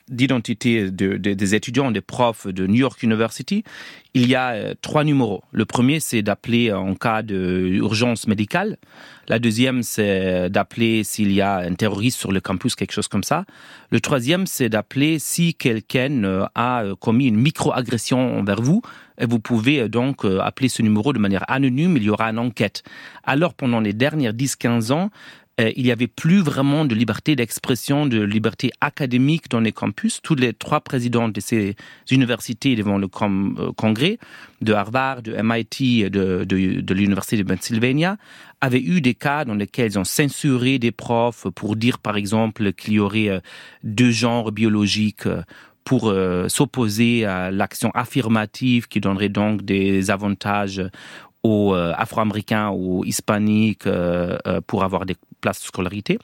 d'identité 0.09 0.91
des 0.91 1.55
étudiants, 1.55 1.91
des 1.91 2.01
profs 2.01 2.47
de 2.47 2.67
New 2.67 2.79
York 2.79 3.03
University, 3.03 3.63
il 4.13 4.27
y 4.27 4.35
a 4.35 4.51
euh, 4.51 4.73
trois 4.81 5.03
numéros. 5.03 5.43
Le 5.51 5.65
premier, 5.65 5.99
c'est 5.99 6.21
d'appeler 6.21 6.73
en 6.73 6.95
cas 6.95 7.21
d'urgence 7.21 8.27
médicale. 8.27 8.77
La 9.27 9.37
deuxième, 9.37 9.83
c'est 9.83 10.49
d'appeler 10.49 11.03
s'il 11.03 11.31
y 11.31 11.41
a 11.41 11.57
un 11.57 11.73
terroriste 11.75 12.17
sur 12.17 12.31
le 12.31 12.41
campus, 12.41 12.75
quelque 12.75 12.91
chose 12.91 13.07
comme 13.07 13.23
ça. 13.23 13.45
Le 13.91 13.99
troisième, 13.99 14.47
c'est 14.47 14.69
d'appeler 14.69 15.19
si 15.19 15.53
quelqu'un 15.53 16.23
euh, 16.23 16.45
a 16.55 16.83
euh, 16.83 16.95
commis 16.95 17.27
une 17.27 17.37
microagression 17.37 18.39
envers 18.39 18.61
vous. 18.61 18.81
Et 19.21 19.25
vous 19.25 19.39
pouvez 19.39 19.89
donc 19.89 20.23
appeler 20.23 20.69
ce 20.69 20.81
numéro 20.81 21.11
de 21.11 21.19
manière 21.19 21.43
anonyme, 21.49 21.97
il 21.97 22.03
y 22.03 22.09
aura 22.09 22.29
une 22.29 22.39
enquête. 22.39 22.83
Alors, 23.25 23.53
pendant 23.53 23.81
les 23.81 23.91
dernières 23.91 24.31
10-15 24.31 24.93
ans, 24.93 25.09
euh, 25.59 25.71
il 25.75 25.83
n'y 25.83 25.91
avait 25.91 26.07
plus 26.07 26.41
vraiment 26.41 26.85
de 26.85 26.95
liberté 26.95 27.35
d'expression, 27.35 28.05
de 28.05 28.21
liberté 28.21 28.71
académique 28.81 29.49
dans 29.49 29.59
les 29.59 29.71
campus. 29.71 30.21
Tous 30.21 30.35
les 30.35 30.53
trois 30.53 30.79
présidents 30.81 31.27
de 31.27 31.39
ces 31.39 31.75
universités 32.09 32.75
devant 32.75 32.97
le 32.97 33.07
euh, 33.07 33.71
congrès, 33.73 34.19
de 34.61 34.73
Harvard, 34.73 35.21
de 35.21 35.35
MIT, 35.41 36.09
de, 36.09 36.45
de, 36.45 36.81
de 36.81 36.93
l'université 36.93 37.37
de 37.37 37.43
Pennsylvania, 37.43 38.17
avaient 38.61 38.81
eu 38.81 39.01
des 39.01 39.15
cas 39.15 39.45
dans 39.45 39.55
lesquels 39.55 39.91
ils 39.91 39.99
ont 39.99 40.03
censuré 40.03 40.79
des 40.79 40.91
profs 40.91 41.47
pour 41.55 41.75
dire, 41.75 41.99
par 41.99 42.15
exemple, 42.15 42.73
qu'il 42.73 42.93
y 42.93 42.99
aurait 42.99 43.29
euh, 43.29 43.39
deux 43.83 44.11
genres 44.11 44.51
biologiques 44.51 45.27
pour 45.85 46.13
s'opposer 46.49 47.25
à 47.25 47.49
l'action 47.49 47.89
affirmative 47.95 48.87
qui 48.87 48.99
donnerait 48.99 49.29
donc 49.29 49.63
des 49.63 50.11
avantages 50.11 50.83
aux 51.41 51.73
Afro-Américains 51.73 52.69
ou 52.69 53.03
Hispaniques 53.05 53.87
pour 54.67 54.83
avoir 54.83 55.07
des 55.07 55.15
place 55.39 55.59
de 55.61 55.65
scolarité. 55.65 56.19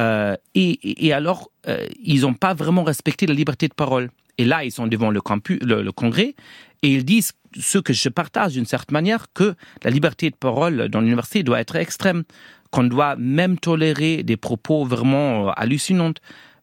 Euh, 0.00 0.36
et, 0.54 1.06
et, 1.06 1.12
alors, 1.12 1.50
euh, 1.68 1.86
ils 2.02 2.22
n'ont 2.22 2.34
pas 2.34 2.54
vraiment 2.54 2.82
respecté 2.82 3.26
la 3.26 3.34
liberté 3.34 3.68
de 3.68 3.74
parole. 3.74 4.10
Et 4.38 4.44
là, 4.44 4.64
ils 4.64 4.72
sont 4.72 4.86
devant 4.86 5.10
le, 5.10 5.20
campus, 5.20 5.58
le, 5.62 5.90
congrès 5.92 6.34
et 6.82 6.92
ils 6.92 7.04
disent 7.04 7.32
ce 7.58 7.78
que 7.78 7.92
je 7.92 8.08
partage 8.08 8.54
d'une 8.54 8.64
certaine 8.64 8.94
manière, 8.94 9.26
que 9.34 9.54
la 9.84 9.90
liberté 9.90 10.30
de 10.30 10.36
parole 10.36 10.88
dans 10.88 11.00
l'université 11.00 11.42
doit 11.42 11.60
être 11.60 11.76
extrême, 11.76 12.24
qu'on 12.70 12.84
doit 12.84 13.16
même 13.16 13.58
tolérer 13.58 14.22
des 14.22 14.38
propos 14.38 14.84
vraiment 14.84 15.48
euh, 15.48 15.52
hallucinants. 15.56 16.14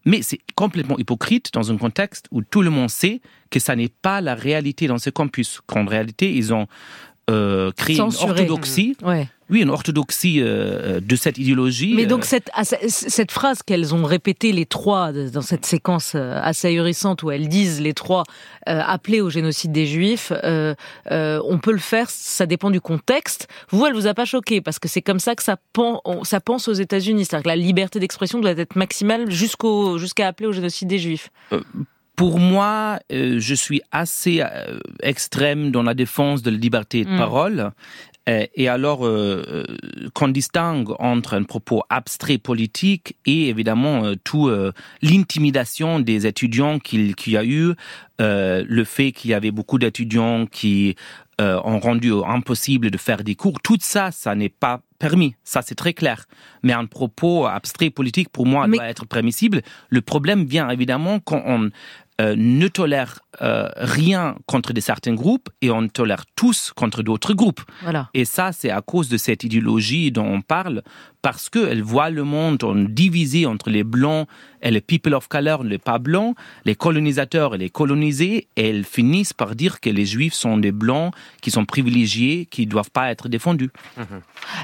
Mais 0.05 0.21
c'est 0.21 0.39
complètement 0.55 0.97
hypocrite 0.97 1.53
dans 1.53 1.71
un 1.71 1.77
contexte 1.77 2.25
où 2.31 2.41
tout 2.41 2.61
le 2.61 2.71
monde 2.71 2.89
sait 2.89 3.21
que 3.51 3.59
ça 3.59 3.75
n'est 3.75 3.89
pas 3.89 4.21
la 4.21 4.33
réalité 4.33 4.87
dans 4.87 4.97
ce 4.97 5.09
campus, 5.11 5.61
qu'en 5.67 5.85
réalité, 5.85 6.33
ils 6.33 6.53
ont 6.53 6.67
euh, 7.29 7.71
créé 7.73 7.97
une 7.97 8.03
orthodoxie. 8.03 8.97
Ouais 9.03 9.27
Oui, 9.49 9.61
une 9.61 9.69
orthodoxie 9.69 10.41
euh, 10.41 10.99
de 10.99 11.15
cette 11.15 11.37
idéologie. 11.37 11.93
Mais 11.95 12.05
donc 12.05 12.25
cette, 12.25 12.49
cette 12.63 13.31
phrase 13.31 13.63
qu'elles 13.63 13.95
ont 13.95 14.03
répétée 14.03 14.51
les 14.51 14.65
trois 14.65 15.11
dans 15.11 15.41
cette 15.41 15.65
séquence 15.65 16.15
assez 16.15 16.67
ahurissante 16.67 17.23
où 17.23 17.31
elles 17.31 17.47
disent 17.47 17.81
les 17.81 17.93
trois 17.93 18.23
appeler 18.65 19.21
au 19.21 19.29
génocide 19.29 19.71
des 19.71 19.85
Juifs, 19.85 20.31
on 20.31 21.59
peut 21.61 21.71
le 21.71 21.79
faire, 21.79 22.09
ça 22.09 22.45
dépend 22.45 22.69
du 22.69 22.81
contexte. 22.81 23.47
Vous, 23.69 23.85
elle 23.85 23.93
vous 23.93 24.07
a 24.07 24.13
pas 24.13 24.25
choqué 24.25 24.61
parce 24.61 24.79
que 24.79 24.87
c'est 24.87 25.01
comme 25.01 25.19
ça 25.19 25.35
que 25.35 25.43
ça, 25.43 25.57
ça 26.23 26.39
pense 26.39 26.67
aux 26.67 26.73
États-Unis, 26.73 27.25
c'est-à-dire 27.25 27.43
que 27.43 27.49
la 27.49 27.55
liberté 27.55 27.99
d'expression 27.99 28.39
doit 28.39 28.51
être 28.51 28.75
maximale 28.75 29.31
jusqu'au 29.31 29.97
jusqu'à 29.97 30.27
appeler 30.27 30.47
au 30.47 30.51
génocide 30.51 30.87
des 30.87 30.99
Juifs. 30.99 31.29
Pour 32.19 32.37
moi, 32.37 32.99
euh, 33.13 33.39
je 33.39 33.55
suis 33.55 33.81
assez 33.93 34.41
euh, 34.41 34.77
extrême 35.01 35.71
dans 35.71 35.83
la 35.83 35.93
défense 35.93 36.41
de 36.41 36.49
la 36.49 36.57
liberté 36.57 37.05
de 37.05 37.11
mm. 37.11 37.17
parole. 37.17 37.71
Euh, 38.29 38.45
et 38.55 38.67
alors, 38.67 38.99
qu'on 40.13 40.27
distingue 40.27 40.89
entre 40.99 41.33
un 41.33 41.43
propos 41.43 41.83
abstrait 41.89 42.37
politique 42.37 43.17
et 43.25 43.49
évidemment 43.49 44.13
tout 44.23 44.51
l'intimidation 45.01 45.99
des 45.99 46.27
étudiants 46.27 46.79
qu'il 46.79 47.13
y 47.27 47.37
a 47.37 47.43
eu, 47.43 47.73
le 48.19 48.83
fait 48.83 49.11
qu'il 49.11 49.31
y 49.31 49.33
avait 49.33 49.51
beaucoup 49.51 49.79
d'étudiants 49.79 50.45
qui 50.45 50.95
ont 51.39 51.79
rendu 51.79 52.11
impossible 52.25 52.91
de 52.91 52.97
faire 52.97 53.23
des 53.23 53.35
cours, 53.35 53.61
tout 53.61 53.77
ça, 53.79 54.11
ça 54.11 54.35
n'est 54.35 54.49
pas 54.49 54.81
permis, 54.99 55.35
ça 55.43 55.61
c'est 55.61 55.75
très 55.75 55.93
clair. 55.93 56.25
Mais 56.61 56.73
un 56.73 56.85
propos 56.85 57.45
abstrait 57.45 57.89
politique, 57.89 58.29
pour 58.29 58.45
moi, 58.45 58.67
doit 58.67 58.87
être 58.87 59.07
permissible. 59.07 59.61
Le 59.89 60.01
problème 60.01 60.45
vient 60.45 60.69
évidemment 60.69 61.19
quand 61.19 61.41
on 61.45 61.69
euh, 62.19 62.35
ne 62.37 62.67
tolère 62.67 63.19
euh, 63.41 63.69
rien 63.77 64.35
contre 64.45 64.73
des 64.73 64.81
certains 64.81 65.13
groupes 65.13 65.49
et 65.61 65.71
on 65.71 65.87
tolère 65.87 66.25
tous 66.35 66.73
contre 66.75 67.01
d'autres 67.01 67.33
groupes. 67.33 67.61
Voilà. 67.81 68.09
Et 68.13 68.25
ça, 68.25 68.51
c'est 68.51 68.69
à 68.69 68.81
cause 68.81 69.07
de 69.07 69.15
cette 69.17 69.43
idéologie 69.45 70.11
dont 70.11 70.25
on 70.25 70.41
parle, 70.41 70.81
parce 71.21 71.49
qu'elle 71.49 71.81
voit 71.81 72.09
le 72.09 72.23
monde 72.23 72.57
divisé 72.89 73.45
entre 73.45 73.69
les 73.69 73.83
blancs 73.83 74.27
et 74.61 74.71
les 74.71 74.81
people 74.81 75.13
of 75.13 75.27
color, 75.27 75.63
les 75.63 75.77
pas 75.77 75.99
blancs, 75.99 76.35
les 76.65 76.75
colonisateurs 76.75 77.55
et 77.55 77.57
les 77.57 77.69
colonisés, 77.69 78.47
et 78.55 78.69
elles 78.69 78.83
finissent 78.83 79.33
par 79.33 79.55
dire 79.55 79.79
que 79.79 79.89
les 79.89 80.05
juifs 80.05 80.33
sont 80.33 80.57
des 80.57 80.71
blancs 80.71 81.13
qui 81.41 81.51
sont 81.51 81.65
privilégiés, 81.65 82.47
qui 82.49 82.65
ne 82.65 82.71
doivent 82.71 82.91
pas 82.91 83.11
être 83.11 83.29
défendus. 83.29 83.71
Mhm. 83.97 84.21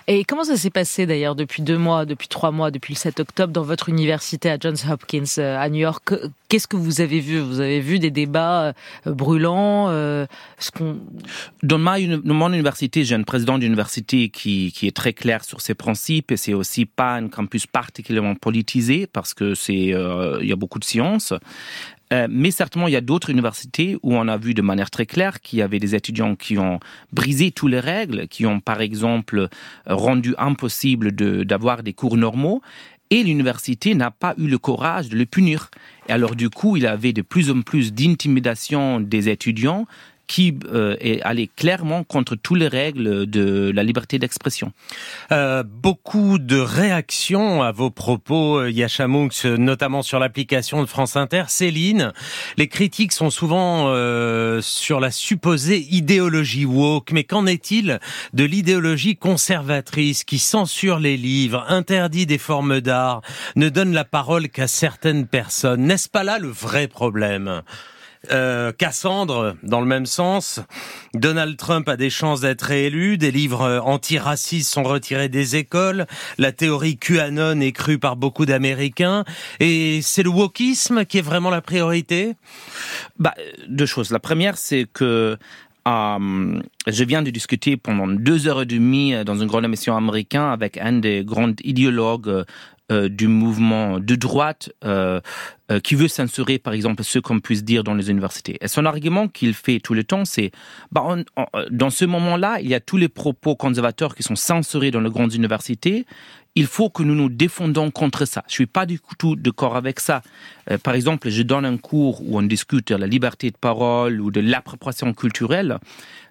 Et 0.07 0.23
comment 0.25 0.43
ça 0.43 0.57
s'est 0.57 0.69
passé 0.69 1.05
d'ailleurs 1.05 1.35
depuis 1.35 1.61
deux 1.61 1.77
mois, 1.77 2.05
depuis 2.05 2.27
trois 2.27 2.51
mois, 2.51 2.71
depuis 2.71 2.93
le 2.93 2.99
7 2.99 3.19
octobre 3.19 3.53
dans 3.53 3.63
votre 3.63 3.89
université 3.89 4.49
à 4.49 4.57
Johns 4.59 4.75
Hopkins 4.89 5.23
euh, 5.37 5.57
à 5.57 5.69
New 5.69 5.79
York? 5.79 6.13
Qu'est-ce 6.49 6.67
que 6.67 6.77
vous 6.77 7.01
avez 7.01 7.19
vu? 7.19 7.39
Vous 7.39 7.59
avez 7.59 7.79
vu 7.79 7.99
des 7.99 8.11
débats 8.11 8.73
euh, 9.07 9.13
brûlants 9.13 9.89
euh, 9.89 10.25
ce 10.59 10.71
qu'on... 10.71 10.97
Dans, 11.63 11.77
ma, 11.77 11.97
mon 11.99 12.53
université, 12.53 13.03
j'ai 13.03 13.15
un 13.15 13.23
président 13.23 13.57
d'université 13.57 14.29
qui, 14.29 14.71
qui 14.75 14.87
est 14.87 14.95
très 14.95 15.13
clair 15.13 15.43
sur 15.43 15.61
ses 15.61 15.73
principes 15.73 16.31
et 16.31 16.37
c'est 16.37 16.53
aussi 16.53 16.85
pas 16.85 17.15
un 17.15 17.27
campus 17.27 17.67
particulièrement 17.67 18.35
politisé 18.35 19.07
parce 19.07 19.33
que 19.33 19.55
c'est 19.55 19.84
euh, 19.93 20.39
il 20.41 20.47
y 20.47 20.51
a 20.51 20.55
beaucoup 20.55 20.79
de 20.79 20.85
sciences. 20.85 21.33
mais 22.29 22.51
certainement, 22.51 22.87
il 22.87 22.93
y 22.93 22.97
a 22.97 23.01
d'autres 23.01 23.29
universités 23.29 23.97
où 24.01 24.15
on 24.15 24.27
a 24.27 24.37
vu 24.37 24.53
de 24.53 24.61
manière 24.61 24.89
très 24.89 25.05
claire 25.05 25.41
qu'il 25.41 25.59
y 25.59 25.61
avait 25.61 25.79
des 25.79 25.95
étudiants 25.95 26.35
qui 26.35 26.57
ont 26.57 26.79
brisé 27.11 27.51
toutes 27.51 27.71
les 27.71 27.81
règles, 27.81 28.27
qui 28.29 28.45
ont 28.45 28.61
par 28.61 28.79
exemple 28.79 29.49
rendu 29.85 30.33
impossible 30.37 31.11
d'avoir 31.45 31.83
des 31.83 31.93
cours 31.93 32.15
normaux 32.15 32.61
et 33.11 33.23
l'université 33.23 33.93
n'a 33.93 34.11
pas 34.11 34.33
eu 34.37 34.47
le 34.47 34.57
courage 34.57 35.09
de 35.09 35.17
le 35.17 35.25
punir. 35.25 35.69
Et 36.09 36.11
alors 36.11 36.35
du 36.35 36.49
coup, 36.49 36.77
il 36.77 36.87
avait 36.87 37.13
de 37.13 37.21
plus 37.21 37.51
en 37.51 37.61
plus 37.61 37.93
d'intimidation 37.93 38.99
des 38.99 39.29
étudiants 39.29 39.85
qui 40.27 40.57
euh, 40.71 40.95
est 40.99 41.21
allé 41.21 41.49
clairement 41.55 42.03
contre 42.03 42.35
toutes 42.35 42.59
les 42.59 42.67
règles 42.67 43.25
de 43.25 43.71
la 43.73 43.83
liberté 43.83 44.19
d'expression. 44.19 44.71
Euh, 45.31 45.63
beaucoup 45.63 46.37
de 46.39 46.57
réactions 46.57 47.61
à 47.61 47.71
vos 47.71 47.89
propos, 47.89 48.59
euh, 48.59 48.71
Yasha 48.71 49.07
Munks, 49.07 49.45
notamment 49.45 50.01
sur 50.01 50.19
l'application 50.19 50.81
de 50.81 50.87
France 50.87 51.15
Inter. 51.15 51.43
Céline, 51.47 52.13
les 52.57 52.67
critiques 52.67 53.11
sont 53.11 53.29
souvent 53.29 53.87
euh, 53.87 54.61
sur 54.61 54.99
la 54.99 55.11
supposée 55.11 55.85
idéologie 55.91 56.65
woke, 56.65 57.11
mais 57.11 57.23
qu'en 57.23 57.45
est-il 57.45 57.99
de 58.33 58.43
l'idéologie 58.43 59.15
conservatrice 59.15 60.23
qui 60.23 60.39
censure 60.39 60.99
les 60.99 61.17
livres, 61.17 61.65
interdit 61.67 62.25
des 62.25 62.37
formes 62.37 62.81
d'art, 62.81 63.21
ne 63.55 63.69
donne 63.69 63.93
la 63.93 64.05
parole 64.05 64.49
qu'à 64.49 64.67
certaines 64.67 65.27
personnes? 65.27 65.83
N'est-ce 65.83 66.09
pas 66.09 66.23
là 66.23 66.39
le 66.39 66.49
vrai 66.49 66.87
problème? 66.87 67.61
Euh, 68.31 68.71
Cassandre, 68.71 69.55
dans 69.63 69.79
le 69.79 69.85
même 69.85 70.05
sens, 70.05 70.59
Donald 71.13 71.57
Trump 71.57 71.87
a 71.89 71.97
des 71.97 72.09
chances 72.09 72.41
d'être 72.41 72.63
réélu, 72.63 73.17
des 73.17 73.31
livres 73.31 73.61
euh, 73.61 73.79
antiracistes 73.81 74.71
sont 74.71 74.83
retirés 74.83 75.29
des 75.29 75.55
écoles, 75.55 76.05
la 76.37 76.51
théorie 76.51 76.97
QAnon 76.97 77.59
est 77.61 77.71
crue 77.71 77.99
par 77.99 78.15
beaucoup 78.15 78.45
d'Américains, 78.45 79.23
et 79.59 79.99
c'est 80.01 80.23
le 80.23 80.29
wokisme 80.29 81.05
qui 81.05 81.19
est 81.19 81.21
vraiment 81.21 81.49
la 81.49 81.61
priorité? 81.61 82.35
Bah, 83.19 83.33
Deux 83.67 83.85
choses. 83.85 84.11
La 84.11 84.19
première, 84.19 84.57
c'est 84.57 84.85
que 84.91 85.37
euh, 85.87 86.61
je 86.87 87.03
viens 87.03 87.21
de 87.21 87.29
discuter 87.29 87.77
pendant 87.77 88.07
deux 88.07 88.47
heures 88.47 88.63
et 88.63 88.65
demie 88.65 89.13
dans 89.23 89.35
une 89.35 89.47
grande 89.47 89.65
émission 89.65 89.95
américaine 89.95 90.41
avec 90.41 90.77
un 90.77 90.93
des 90.93 91.23
grands 91.23 91.53
idéologues 91.63 92.43
euh, 92.91 93.09
du 93.09 93.27
mouvement 93.27 93.99
de 93.99 94.13
droite 94.13 94.69
euh, 94.83 95.19
euh, 95.71 95.79
qui 95.79 95.95
veut 95.95 96.07
censurer, 96.07 96.59
par 96.59 96.73
exemple, 96.73 97.03
ce 97.03 97.17
qu'on 97.17 97.39
puisse 97.39 97.63
dire 97.63 97.83
dans 97.83 97.95
les 97.95 98.11
universités. 98.11 98.59
Et 98.61 98.67
son 98.67 98.85
argument 98.85 99.27
qu'il 99.27 99.55
fait 99.55 99.79
tout 99.79 99.95
le 99.95 100.03
temps, 100.03 100.23
c'est 100.23 100.51
bah, 100.91 101.15
dans 101.71 101.89
ce 101.89 102.05
moment-là, 102.05 102.59
il 102.61 102.67
y 102.67 102.75
a 102.75 102.79
tous 102.79 102.97
les 102.97 103.09
propos 103.09 103.55
conservateurs 103.55 104.13
qui 104.13 104.21
sont 104.21 104.35
censurés 104.35 104.91
dans 104.91 105.01
les 105.01 105.09
grandes 105.09 105.33
universités. 105.33 106.05
Il 106.53 106.67
faut 106.67 106.91
que 106.91 107.01
nous 107.01 107.15
nous 107.15 107.29
défendons 107.29 107.89
contre 107.89 108.25
ça. 108.25 108.43
Je 108.47 108.53
suis 108.53 108.67
pas 108.67 108.85
du 108.85 108.99
tout 109.17 109.35
d'accord 109.35 109.75
avec 109.75 109.99
ça. 109.99 110.21
par 110.83 110.93
exemple, 110.93 111.29
je 111.29 111.41
donne 111.41 111.65
un 111.65 111.77
cours 111.77 112.21
où 112.21 112.37
on 112.37 112.43
discute 112.43 112.89
de 112.89 112.95
la 112.97 113.07
liberté 113.07 113.49
de 113.49 113.57
parole 113.57 114.21
ou 114.21 114.29
de 114.29 114.41
l'appropriation 114.41 115.11
culturelle 115.15 115.79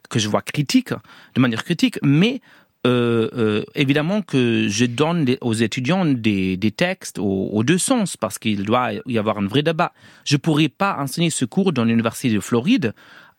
que 0.08 0.20
je 0.20 0.28
vois 0.28 0.42
critique, 0.42 0.90
de 1.34 1.40
manière 1.40 1.64
critique, 1.64 1.98
mais 2.02 2.40
euh, 2.86 3.28
euh, 3.34 3.64
évidemment 3.74 4.20
que 4.20 4.68
je 4.68 4.84
donne 4.84 5.24
aux 5.40 5.54
étudiants 5.54 6.04
des, 6.04 6.58
des 6.58 6.70
textes 6.70 7.18
aux, 7.18 7.48
aux, 7.50 7.64
deux 7.64 7.78
sens 7.78 8.16
parce 8.18 8.38
qu'il 8.38 8.64
doit 8.64 8.90
y 9.06 9.18
avoir 9.18 9.38
un 9.38 9.46
vrai 9.46 9.62
débat. 9.62 9.92
Je 10.24 10.36
pourrais 10.36 10.68
pas 10.68 10.96
enseigner 10.98 11.30
ce 11.30 11.46
cours 11.46 11.72
dans 11.72 11.84
l'université 11.84 12.34
de 12.34 12.40
Floride 12.40 12.92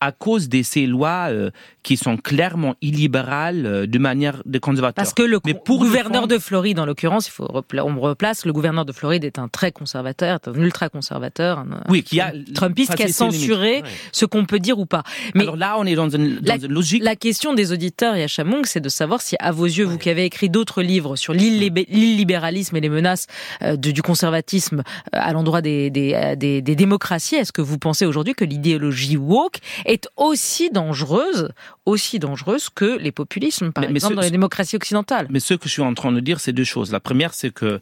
à 0.06 0.12
cause 0.12 0.50
de 0.50 0.62
ces 0.62 0.86
lois 0.86 1.30
euh, 1.30 1.50
qui 1.82 1.98
sont 1.98 2.15
clairement 2.15 2.76
illibérales 2.82 3.65
euh, 3.65 3.88
de 3.88 3.98
manière 3.98 4.44
de 4.46 4.60
conservateur. 4.60 4.94
Parce 4.94 5.15
que 5.15 5.24
le 5.24 5.39
gouverneur 5.39 6.28
de 6.28 6.38
Floride, 6.38 6.80
en 6.80 6.86
l'occurrence, 6.86 7.28
il 7.28 7.32
faut 7.32 7.48
on 7.48 7.91
me 7.91 8.00
replace, 8.00 8.46
le 8.46 8.54
gouverneur 8.54 8.86
de 8.86 8.91
Floride 8.91 9.24
est 9.24 9.39
un 9.39 9.48
très 9.48 9.72
conservateur, 9.72 10.39
un 10.46 10.54
ultra 10.62 10.89
conservateur, 10.89 11.60
un, 11.60 11.82
oui, 11.89 12.04
qui 12.04 12.20
a 12.22 12.34
Trumpiste 12.54 12.96
qui 12.96 13.04
a 13.04 13.08
censuré 13.08 13.84
ce 14.12 14.26
qu'on 14.26 14.46
peut 14.46 14.60
dire 14.60 14.78
ou 14.78 14.86
pas. 14.86 15.04
Mais 15.34 15.44
Alors 15.44 15.58
là, 15.58 15.76
on 15.80 15.86
est 15.86 15.96
dans 15.96 16.10
une, 16.10 16.36
dans 16.36 16.54
la, 16.54 16.56
une 16.58 16.72
logique. 16.72 17.04
La 17.04 17.15
question 17.15 17.54
des 17.54 17.72
auditeurs, 17.72 18.15
Yachamong, 18.15 18.65
c'est 18.65 18.82
de 18.82 18.89
savoir 18.89 19.22
si, 19.22 19.36
à 19.39 19.52
vos 19.52 19.65
yeux, 19.65 19.86
vous 19.86 19.98
qui 19.98 20.10
avez 20.12 20.26
écrit 20.26 20.50
d'autres 20.50 20.84
livres 20.84 21.15
sur 21.15 21.34
l'illibéralisme 21.34 22.76
et 22.76 22.82
les 22.82 22.89
menaces 22.89 23.26
euh, 23.63 23.76
du 23.76 24.02
conservatisme 24.04 24.84
à 25.12 25.34
l'endroit 25.34 25.62
des, 25.62 25.89
des, 25.89 26.36
des, 26.38 26.62
des 26.62 26.76
démocraties, 26.76 27.36
est-ce 27.36 27.52
que 27.52 27.62
vous 27.62 27.80
pensez 27.80 28.06
aujourd'hui 28.06 28.36
que 28.36 28.46
l'idéologie 28.46 29.18
woke 29.18 29.58
est 29.86 29.94
aussi 30.17 30.69
dangereuse, 30.69 31.49
aussi 31.86 32.19
dangereuse 32.19 32.69
que 32.69 32.97
les 32.97 33.12
populismes, 33.12 33.71
par 33.71 33.84
exemple, 33.84 34.15
dans 34.15 34.21
les 34.21 34.31
démocraties 34.31 34.75
occidentales. 34.75 35.27
Mais 35.29 35.39
ce 35.39 35.53
que 35.53 35.67
je 35.67 35.73
suis 35.73 35.81
en 35.81 35.93
train 35.93 36.12
de 36.12 36.19
dire, 36.19 36.39
c'est 36.39 36.53
deux 36.53 36.63
choses. 36.63 36.91
La 36.91 36.99
première, 36.99 37.34
c'est 37.34 37.51
que 37.51 37.81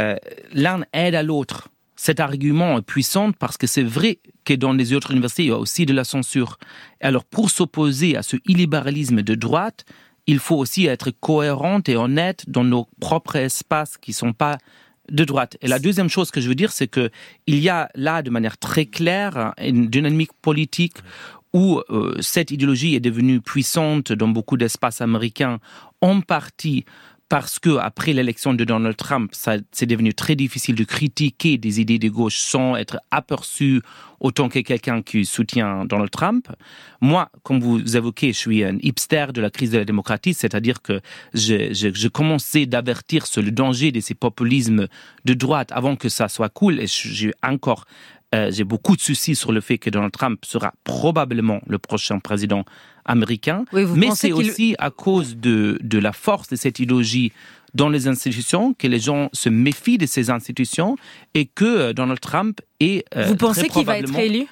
euh, 0.00 0.16
l'un 0.52 0.84
aide 0.92 1.14
à 1.14 1.22
l'autre. 1.22 1.68
Cet 1.96 2.18
argument 2.20 2.78
est 2.78 2.82
puissant 2.82 3.32
parce 3.32 3.56
que 3.56 3.66
c'est 3.66 3.82
vrai 3.82 4.18
que 4.44 4.54
dans 4.54 4.72
les 4.72 4.92
autres 4.92 5.12
universités, 5.12 5.44
il 5.44 5.48
y 5.48 5.52
a 5.52 5.58
aussi 5.58 5.86
de 5.86 5.92
la 5.92 6.04
censure. 6.04 6.58
Alors, 7.00 7.24
pour 7.24 7.50
s'opposer 7.50 8.16
à 8.16 8.22
ce 8.22 8.36
illibéralisme 8.46 9.22
de 9.22 9.34
droite, 9.34 9.84
il 10.26 10.38
faut 10.38 10.56
aussi 10.56 10.86
être 10.86 11.10
cohérent 11.10 11.80
et 11.86 11.96
honnête 11.96 12.44
dans 12.48 12.64
nos 12.64 12.88
propres 13.00 13.36
espaces 13.36 13.98
qui 13.98 14.12
sont 14.12 14.32
pas 14.32 14.58
de 15.10 15.24
droite. 15.24 15.56
Et 15.60 15.68
la 15.68 15.78
deuxième 15.78 16.08
chose 16.08 16.30
que 16.30 16.40
je 16.40 16.48
veux 16.48 16.54
dire, 16.54 16.72
c'est 16.72 16.86
que 16.86 17.10
il 17.46 17.58
y 17.58 17.68
a 17.68 17.88
là, 17.94 18.22
de 18.22 18.30
manière 18.30 18.56
très 18.58 18.86
claire, 18.86 19.52
une 19.58 19.88
dynamique 19.88 20.32
politique 20.40 20.96
où 21.52 21.80
euh, 21.90 22.16
cette 22.20 22.50
idéologie 22.50 22.94
est 22.94 23.00
devenue 23.00 23.40
puissante 23.40 24.12
dans 24.12 24.28
beaucoup 24.28 24.56
d'espaces 24.56 25.00
américains, 25.00 25.58
en 26.00 26.20
partie 26.20 26.84
parce 27.32 27.58
que 27.58 27.78
après 27.78 28.12
l'élection 28.12 28.52
de 28.52 28.62
Donald 28.62 28.94
Trump, 28.94 29.32
c'est 29.32 29.86
devenu 29.86 30.12
très 30.12 30.36
difficile 30.36 30.74
de 30.74 30.84
critiquer 30.84 31.56
des 31.56 31.80
idées 31.80 31.98
de 31.98 32.10
gauche 32.10 32.36
sans 32.36 32.76
être 32.76 32.98
aperçu 33.10 33.80
autant 34.20 34.50
que 34.50 34.58
quelqu'un 34.58 35.00
qui 35.00 35.24
soutient 35.24 35.86
Donald 35.86 36.10
Trump. 36.10 36.48
Moi, 37.00 37.30
comme 37.42 37.58
vous 37.58 37.96
évoquez, 37.96 38.34
je 38.34 38.38
suis 38.38 38.62
un 38.62 38.76
hipster 38.82 39.28
de 39.32 39.40
la 39.40 39.48
crise 39.48 39.70
de 39.70 39.78
la 39.78 39.86
démocratie, 39.86 40.34
c'est-à-dire 40.34 40.82
que 40.82 41.00
je, 41.32 41.72
je, 41.72 41.88
je 41.94 42.08
commençais 42.08 42.66
d'avertir 42.66 43.26
sur 43.26 43.40
le 43.40 43.50
danger 43.50 43.92
de 43.92 44.00
ces 44.00 44.14
populismes 44.14 44.86
de 45.24 45.32
droite 45.32 45.70
avant 45.72 45.96
que 45.96 46.10
ça 46.10 46.28
soit 46.28 46.50
cool, 46.50 46.80
et 46.80 46.86
j'ai 46.86 47.32
encore 47.42 47.86
Euh, 48.34 48.50
j'ai 48.50 48.64
beaucoup 48.64 48.96
de 48.96 49.00
soucis 49.00 49.34
sur 49.34 49.52
le 49.52 49.60
fait 49.60 49.78
que 49.78 49.90
Donald 49.90 50.12
Trump 50.12 50.44
sera 50.44 50.72
probablement 50.84 51.60
le 51.66 51.78
prochain 51.78 52.18
président 52.18 52.64
américain. 53.04 53.64
mais 53.72 54.10
c'est 54.14 54.32
aussi 54.32 54.74
à 54.78 54.90
cause 54.90 55.36
de, 55.36 55.78
de 55.82 55.98
la 55.98 56.12
force 56.12 56.48
de 56.48 56.56
cette 56.56 56.78
idéologie 56.78 57.32
dans 57.74 57.88
les 57.88 58.06
institutions, 58.06 58.74
que 58.74 58.86
les 58.86 59.00
gens 59.00 59.30
se 59.32 59.48
méfient 59.48 59.98
de 59.98 60.06
ces 60.06 60.30
institutions 60.30 60.96
et 61.34 61.46
que 61.46 61.64
euh, 61.64 61.92
Donald 61.92 62.20
Trump 62.20 62.60
est... 62.80 63.04
Euh, 63.16 63.26
Vous 63.26 63.36
pensez 63.36 63.68
qu'il 63.68 63.86
va 63.86 63.98
être 63.98 64.14
élu? 64.18 64.46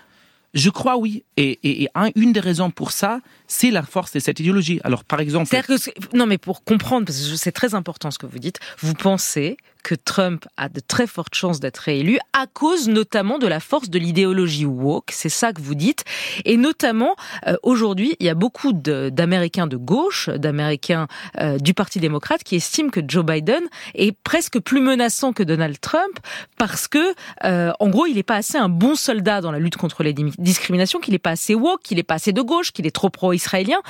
Je 0.52 0.70
crois 0.70 0.96
oui. 0.96 1.22
Et, 1.36 1.60
et, 1.62 1.88
une 2.16 2.32
des 2.32 2.40
raisons 2.40 2.70
pour 2.70 2.90
ça, 2.90 3.20
c'est 3.46 3.70
la 3.70 3.82
force 3.82 4.12
de 4.12 4.18
cette 4.18 4.40
idéologie. 4.40 4.80
Alors, 4.82 5.04
par 5.04 5.20
exemple. 5.20 5.48
Que, 5.48 6.16
non, 6.16 6.26
mais 6.26 6.38
pour 6.38 6.64
comprendre, 6.64 7.06
parce 7.06 7.28
que 7.28 7.36
c'est 7.36 7.52
très 7.52 7.74
important 7.74 8.10
ce 8.10 8.18
que 8.18 8.26
vous 8.26 8.40
dites, 8.40 8.58
vous 8.80 8.94
pensez 8.94 9.56
que 9.82 9.94
Trump 9.94 10.46
a 10.56 10.68
de 10.68 10.80
très 10.80 11.06
fortes 11.06 11.34
chances 11.34 11.60
d'être 11.60 11.78
réélu 11.78 12.18
à 12.32 12.46
cause 12.46 12.88
notamment 12.88 13.38
de 13.38 13.46
la 13.46 13.60
force 13.60 13.90
de 13.90 13.98
l'idéologie 13.98 14.66
woke, 14.66 15.10
c'est 15.12 15.28
ça 15.28 15.52
que 15.52 15.60
vous 15.60 15.74
dites, 15.74 16.04
et 16.44 16.56
notamment 16.56 17.16
euh, 17.46 17.56
aujourd'hui 17.62 18.16
il 18.20 18.26
y 18.26 18.28
a 18.28 18.34
beaucoup 18.34 18.72
d'Américains 18.72 19.66
de, 19.66 19.76
gauche, 19.76 20.28
d'Américains 20.28 21.06
euh, 21.38 21.58
du 21.58 21.74
Parti 21.74 22.00
démocrate 22.00 22.42
qui 22.42 22.56
estiment 22.56 22.90
que 22.90 23.00
Joe 23.06 23.24
Biden 23.24 23.62
est 23.94 24.12
presque 24.12 24.58
plus 24.60 24.80
menaçant 24.80 25.32
que 25.32 25.42
Donald 25.42 25.80
Trump 25.80 26.18
parce 26.56 26.88
que 26.88 27.14
euh, 27.44 27.72
en 27.80 27.88
gros 27.88 28.06
il 28.06 28.14
n'est 28.14 28.22
pas 28.22 28.36
assez 28.36 28.58
un 28.58 28.68
bon 28.68 28.94
soldat 28.94 29.40
dans 29.40 29.52
la 29.52 29.58
lutte 29.58 29.76
contre 29.76 30.02
les 30.02 30.12
discriminations, 30.12 31.00
qu'il 31.00 31.12
n'est 31.12 31.18
pas 31.18 31.30
assez 31.30 31.54
woke, 31.54 31.82
qu'il 31.82 31.96
n'est 31.96 32.02
pas 32.02 32.14
assez 32.14 32.32
de 32.32 32.42
gauche, 32.42 32.72
qu'il 32.72 32.86
est 32.86 32.94
trop 32.94 33.10
pro-israélien. 33.10 33.80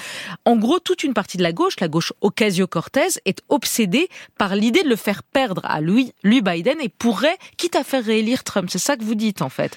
En 0.44 0.56
gros 0.56 0.78
toute 0.78 1.04
une 1.04 1.14
partie 1.14 1.36
de 1.36 1.42
la 1.42 1.52
gauche, 1.52 1.74
la 1.80 1.88
gauche 1.88 2.12
Ocasio-Cortez, 2.20 3.20
est 3.24 3.42
obsédée 3.48 4.08
par 4.38 4.54
l'idée 4.54 4.82
de 4.82 4.88
le 4.88 4.96
faire 4.96 5.22
perdre 5.22 5.62
lui, 5.80 6.12
Biden 6.22 6.76
et 6.80 6.88
pourrait, 6.88 7.36
quitte 7.56 7.76
à 7.76 7.84
faire 7.84 8.04
réélire 8.04 8.44
Trump. 8.44 8.68
C'est 8.70 8.78
ça 8.78 8.96
que 8.96 9.04
vous 9.04 9.14
dites 9.14 9.42
en 9.42 9.48
fait. 9.48 9.76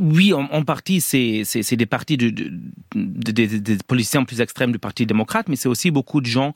Oui, 0.00 0.32
en, 0.32 0.64
partie, 0.64 1.00
c'est 1.00 1.76
des 1.76 1.86
partis 1.86 2.16
de, 2.16 2.30
des 2.94 3.78
politiciens 3.86 4.24
plus 4.24 4.40
extrêmes 4.40 4.72
du 4.72 4.78
Parti 4.78 5.06
démocrate, 5.06 5.48
mais 5.48 5.56
c'est 5.56 5.68
aussi 5.68 5.90
beaucoup 5.90 6.20
de 6.20 6.26
gens 6.26 6.52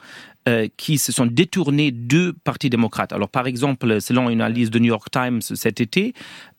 euh, 0.47 0.69
qui 0.77 0.99
se 0.99 1.11
sont 1.11 1.25
détournés 1.25 1.91
de 1.91 2.37
partis 2.45 2.69
démocrates. 2.69 3.15
Alors, 3.15 3.31
par 3.31 3.47
exemple, 3.47 3.99
selon 4.03 4.29
une 4.29 4.43
analyse 4.43 4.69
de 4.69 4.79
New 4.79 4.89
York 4.89 5.11
Times 5.11 5.41
cet 5.41 5.81
été, 5.81 6.13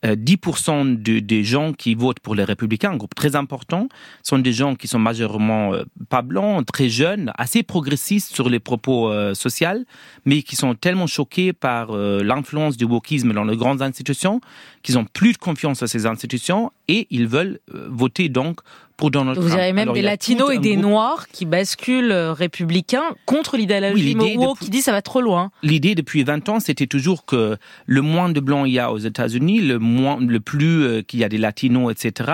10% 0.03 0.97
euh, 0.97 1.21
des 1.21 1.43
gens 1.43 1.71
qui 1.71 1.93
votent 1.93 2.19
pour 2.19 2.33
les 2.33 2.43
républicains, 2.43 2.93
un 2.93 2.97
groupe 2.97 3.13
très 3.13 3.35
important, 3.35 3.87
sont 4.23 4.39
des 4.39 4.53
gens 4.53 4.73
qui 4.73 4.87
sont 4.87 4.97
majoritairement 4.97 5.75
euh, 5.75 5.83
pas 6.09 6.23
blancs, 6.23 6.65
très 6.65 6.89
jeunes, 6.89 7.31
assez 7.37 7.61
progressistes 7.61 8.33
sur 8.33 8.49
les 8.49 8.59
propos 8.59 9.13
sociaux, 9.35 9.85
mais 10.25 10.41
qui 10.41 10.55
sont 10.55 10.73
tellement 10.73 11.05
choqués 11.05 11.53
par 11.53 11.95
l'influence 11.95 12.77
du 12.77 12.85
wokisme 12.85 13.33
dans 13.33 13.43
les 13.43 13.55
grandes 13.55 13.83
institutions 13.83 14.41
qu'ils 14.81 14.97
ont 14.97 15.05
plus 15.05 15.33
de 15.33 15.37
confiance 15.37 15.83
à 15.83 15.87
ces 15.87 16.07
institutions 16.07 16.71
et 16.87 17.05
ils 17.11 17.27
veulent 17.27 17.59
voter 17.67 18.29
donc 18.29 18.61
pour 18.97 19.11
Donald 19.11 19.37
Vous 19.37 19.53
avez 19.53 19.73
même 19.73 19.91
des 19.93 20.01
latinos 20.01 20.51
et 20.53 20.59
des 20.59 20.77
noirs 20.77 21.27
qui 21.27 21.45
basculent 21.45 22.11
euh, 22.11 22.33
républicains 22.33 23.15
contre 23.25 23.57
l'idéologie 23.57 24.15
oui, 24.17 24.47
qui 24.59 24.69
dit 24.69 24.81
ça 24.81 24.91
va 24.91 25.01
trop 25.01 25.21
loin. 25.21 25.51
L'idée 25.63 25.95
depuis 25.95 26.23
20 26.23 26.49
ans, 26.49 26.59
c'était 26.59 26.87
toujours 26.87 27.25
que 27.25 27.57
le 27.85 28.01
moins 28.01 28.29
de 28.29 28.39
blancs 28.39 28.67
il 28.67 28.73
y 28.73 28.79
a 28.79 28.91
aux 28.91 28.97
États-Unis, 28.97 29.61
le 29.61 29.79
moins, 29.79 30.17
le 30.19 30.39
plus 30.39 30.83
euh, 30.83 31.01
qu'il 31.01 31.19
y 31.19 31.23
a 31.23 31.29
des 31.29 31.37
latinos, 31.37 31.91
etc., 31.91 32.31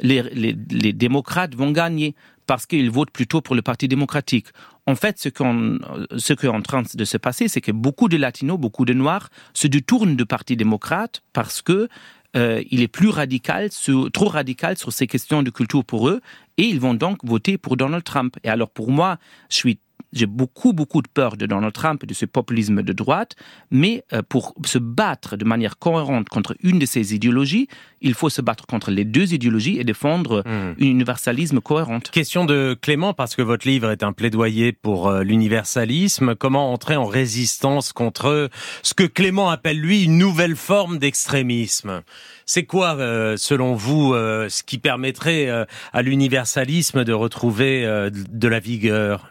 les, 0.00 0.22
les, 0.22 0.56
les 0.70 0.92
démocrates 0.92 1.54
vont 1.54 1.70
gagner 1.70 2.14
parce 2.50 2.66
qu'ils 2.66 2.90
votent 2.90 3.12
plutôt 3.12 3.40
pour 3.40 3.54
le 3.54 3.62
Parti 3.62 3.86
démocratique. 3.86 4.46
En 4.86 4.96
fait, 4.96 5.20
ce, 5.20 5.28
qu'on, 5.28 5.78
ce 6.16 6.32
qui 6.32 6.46
est 6.46 6.48
en 6.48 6.62
train 6.62 6.82
de 6.92 7.04
se 7.04 7.16
passer, 7.16 7.46
c'est 7.46 7.60
que 7.60 7.70
beaucoup 7.70 8.08
de 8.08 8.16
latinos, 8.16 8.58
beaucoup 8.58 8.84
de 8.84 8.92
noirs 8.92 9.28
se 9.54 9.68
détournent 9.68 10.16
du 10.16 10.26
Parti 10.26 10.56
démocrate 10.56 11.22
parce 11.32 11.62
que 11.62 11.88
euh, 12.36 12.62
il 12.70 12.82
est 12.82 12.88
plus 12.88 13.08
radical, 13.08 13.70
trop 14.12 14.28
radical 14.28 14.76
sur 14.76 14.92
ces 14.92 15.06
questions 15.06 15.42
de 15.42 15.50
culture 15.50 15.84
pour 15.84 16.08
eux, 16.08 16.20
et 16.58 16.64
ils 16.64 16.80
vont 16.80 16.94
donc 16.94 17.24
voter 17.24 17.58
pour 17.58 17.76
Donald 17.76 18.04
Trump. 18.04 18.36
Et 18.44 18.48
alors 18.48 18.70
pour 18.70 18.90
moi, 18.90 19.18
je 19.48 19.56
suis 19.56 19.78
j'ai 20.12 20.26
beaucoup, 20.26 20.72
beaucoup 20.72 21.02
de 21.02 21.08
peur 21.08 21.36
de 21.36 21.46
Donald 21.46 21.72
Trump 21.72 22.02
et 22.02 22.06
de 22.06 22.14
ce 22.14 22.26
populisme 22.26 22.82
de 22.82 22.92
droite, 22.92 23.36
mais 23.70 24.04
euh, 24.12 24.22
pour 24.28 24.54
se 24.64 24.78
battre 24.78 25.36
de 25.36 25.44
manière 25.44 25.78
cohérente 25.78 26.28
contre 26.28 26.56
une 26.62 26.78
de 26.78 26.86
ces 26.86 27.14
idéologies, 27.14 27.68
il 28.00 28.14
faut 28.14 28.30
se 28.30 28.40
battre 28.40 28.66
contre 28.66 28.90
les 28.90 29.04
deux 29.04 29.34
idéologies 29.34 29.78
et 29.78 29.84
défendre 29.84 30.42
hmm. 30.44 30.74
un 30.80 30.84
universalisme 30.84 31.60
cohérent. 31.60 32.00
Question 32.00 32.44
de 32.44 32.76
Clément, 32.80 33.14
parce 33.14 33.36
que 33.36 33.42
votre 33.42 33.66
livre 33.68 33.90
est 33.90 34.02
un 34.02 34.12
plaidoyer 34.12 34.72
pour 34.72 35.08
euh, 35.08 35.22
l'universalisme. 35.22 36.34
Comment 36.34 36.72
entrer 36.72 36.96
en 36.96 37.06
résistance 37.06 37.92
contre 37.92 38.50
ce 38.82 38.94
que 38.94 39.04
Clément 39.04 39.50
appelle, 39.50 39.78
lui, 39.78 40.04
une 40.04 40.18
nouvelle 40.18 40.56
forme 40.56 40.98
d'extrémisme? 40.98 42.02
C'est 42.46 42.64
quoi, 42.64 42.96
selon 43.36 43.74
vous, 43.74 44.12
ce 44.12 44.62
qui 44.64 44.78
permettrait 44.78 45.48
à 45.92 46.02
l'universalisme 46.02 47.04
de 47.04 47.12
retrouver 47.12 48.10
de 48.10 48.48
la 48.48 48.58
vigueur? 48.58 49.30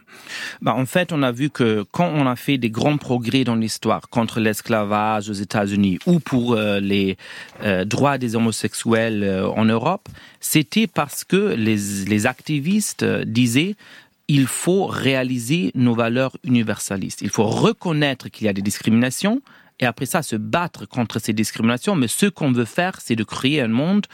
Bah, 0.62 0.76
en 0.76 0.86
fait, 0.86 1.12
on 1.12 1.24
a 1.24 1.32
vu 1.32 1.50
que 1.50 1.86
quand 1.92 2.10
on 2.14 2.26
a 2.28 2.36
fait 2.36 2.58
des 2.58 2.70
grands 2.70 2.98
progrès 2.98 3.44
dans 3.44 3.56
l'histoire 3.56 4.10
contre 4.10 4.40
l'esclavage 4.40 5.30
aux 5.30 5.34
États-Unis 5.34 6.00
ou 6.06 6.20
pour 6.20 6.54
euh, 6.54 6.80
les 6.80 7.18
euh, 7.64 7.86
droits 7.86 8.18
des 8.18 8.36
homosexuels 8.36 9.24
euh, 9.24 9.48
en 9.48 9.66
Europe, 9.66 10.08
c'était 10.40 10.88
parce 10.88 11.24
que 11.24 11.54
les, 11.56 11.78
les 12.08 12.26
activistes 12.26 13.04
disaient 13.04 13.76
il 14.28 14.46
faut 14.46 14.86
réaliser 14.86 15.72
nos 15.74 15.96
valeurs 15.96 16.38
universalistes. 16.44 17.22
Il 17.24 17.32
faut 17.32 17.48
reconnaître 17.48 18.30
qu'il 18.30 18.46
y 18.46 18.50
a 18.50 18.54
des 18.54 18.62
discriminations 18.62 19.42
et 19.80 19.86
après 19.86 20.06
ça 20.06 20.22
se 20.22 20.36
battre 20.36 20.88
contre 20.88 21.20
ces 21.20 21.34
discriminations. 21.34 21.96
Mais 21.96 22.08
ce 22.08 22.28
qu'on 22.28 22.52
veut 22.52 22.66
faire, 22.66 23.00
c'est 23.02 23.16
de 23.16 23.24
créer 23.24 23.62
un 23.62 23.70
monde 23.70 24.06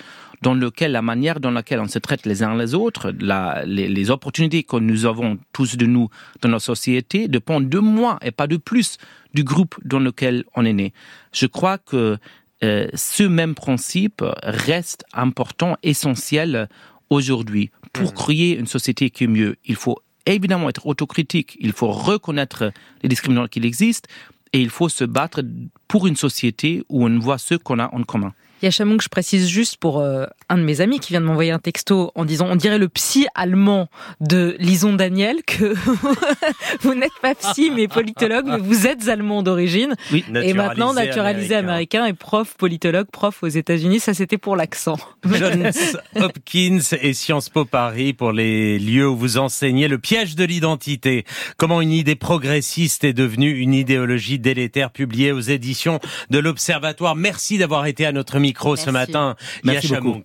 dans 0.42 0.54
lequel 0.54 0.92
la 0.92 1.02
manière 1.02 1.40
dans 1.40 1.52
laquelle 1.52 1.80
on 1.80 1.88
se 1.88 2.00
traite 2.00 2.26
les 2.26 2.44
uns 2.44 2.56
les 2.56 2.74
autres, 2.74 3.14
la, 3.20 3.64
les, 3.66 3.88
les, 3.88 4.10
opportunités 4.10 4.64
que 4.64 4.78
nous 4.78 5.06
avons 5.06 5.38
tous 5.54 5.78
de 5.78 5.86
nous 5.86 6.10
dans 6.42 6.50
nos 6.50 6.60
sociétés 6.60 7.28
dépendent 7.28 7.70
de 7.70 7.80
moi 7.80 8.18
et 8.22 8.32
pas 8.32 8.48
de 8.48 8.58
plus 8.58 8.98
du 9.34 9.44
groupe 9.44 9.76
dans 9.84 10.00
lequel 10.00 10.44
on 10.56 10.66
est 10.66 10.74
né. 10.74 10.94
Je 11.34 11.46
crois 11.46 11.78
que 11.78 12.18
euh, 12.64 12.88
ce 12.94 13.24
même 13.24 13.56
principe 13.56 14.24
reste 14.44 15.04
important, 15.14 15.78
essentiel 15.84 16.70
aujourd'hui. 17.10 17.72
Pour 17.94 18.12
mmh. 18.12 18.14
créer 18.14 18.58
une 18.58 18.68
société 18.68 19.10
qui 19.10 19.26
est 19.26 19.28
mieux, 19.28 19.56
il 19.66 19.76
faut 19.76 20.00
évidemment 20.26 20.70
être 20.70 20.88
autocritique, 20.88 21.56
il 21.60 21.72
faut 21.72 21.92
reconnaître 21.92 22.72
les 23.04 23.10
discriminations 23.10 23.48
qui 23.48 23.60
existent 23.60 24.10
et 24.54 24.62
il 24.62 24.70
faut 24.70 24.90
se 24.90 25.04
battre 25.04 25.42
pour 25.88 26.08
une 26.08 26.16
société 26.16 26.84
où 26.90 27.06
on 27.06 27.20
voit 27.20 27.38
ce 27.38 27.56
qu'on 27.56 27.80
a 27.80 27.94
en 27.94 28.04
commun. 28.04 28.34
Yachamouk, 28.62 29.02
je 29.02 29.10
précise 29.10 29.48
juste 29.50 29.78
pour 29.78 30.00
euh, 30.00 30.26
un 30.50 30.58
de 30.58 30.64
mes 30.64 30.80
amis 30.80 31.00
qui 31.00 31.12
vient 31.12 31.22
de 31.22 31.26
m'envoyer 31.26 31.52
un 31.52 31.60
texto 31.60 32.12
en 32.16 32.26
disant 32.26 32.48
on 32.50 32.56
dirait 32.56 32.78
le 32.78 32.88
psy 32.88 33.28
allemand 33.36 33.90
de 34.22 34.56
Lison 34.60 34.94
Daniel 34.94 35.44
que 35.46 35.74
vous 36.82 36.94
n'êtes 36.94 37.12
pas 37.22 37.36
psy 37.36 37.72
mais 37.76 37.88
politologue 37.88 38.46
mais 38.48 38.58
vous 38.58 38.88
êtes 38.88 39.10
allemand 39.10 39.44
d'origine 39.44 39.96
oui, 40.12 40.24
et 40.42 40.54
maintenant 40.54 40.94
naturalisé 40.94 41.56
américain. 41.56 42.06
et 42.06 42.14
prof 42.14 42.56
politologue 42.58 43.08
prof 43.12 43.44
aux 43.44 43.48
États-Unis 43.48 44.00
ça 44.00 44.14
c'était 44.14 44.38
pour 44.38 44.56
l'accent. 44.56 44.98
Johns 45.26 45.72
Hopkins 46.16 46.80
et 47.02 47.14
Sciences 47.14 47.50
Po 47.50 47.66
Paris 47.66 48.14
pour 48.14 48.32
les 48.32 48.80
lieux 48.80 49.08
où 49.08 49.18
vous 49.18 49.38
enseignez 49.38 49.88
le 49.88 49.98
piège 49.98 50.36
de 50.36 50.46
l'identité 50.46 51.26
comment 51.58 51.82
une 51.82 51.92
idée 51.92 52.16
progressiste 52.16 53.04
est 53.04 53.14
devenue 53.14 53.52
une 53.52 53.74
idéologie 53.74 54.40
délétère 54.40 54.92
publiée 54.92 55.32
aux 55.32 55.42
éditions 55.42 56.00
de 56.30 56.40
l'Observatoire 56.40 57.16
merci 57.16 57.58
d'avoir 57.58 57.86
été 57.86 58.06
à 58.06 58.12
notre 58.12 58.40
micro 58.46 58.76
ce 58.76 58.90
matin. 58.90 59.36
Merci 59.64 59.88
beaucoup. 59.88 60.24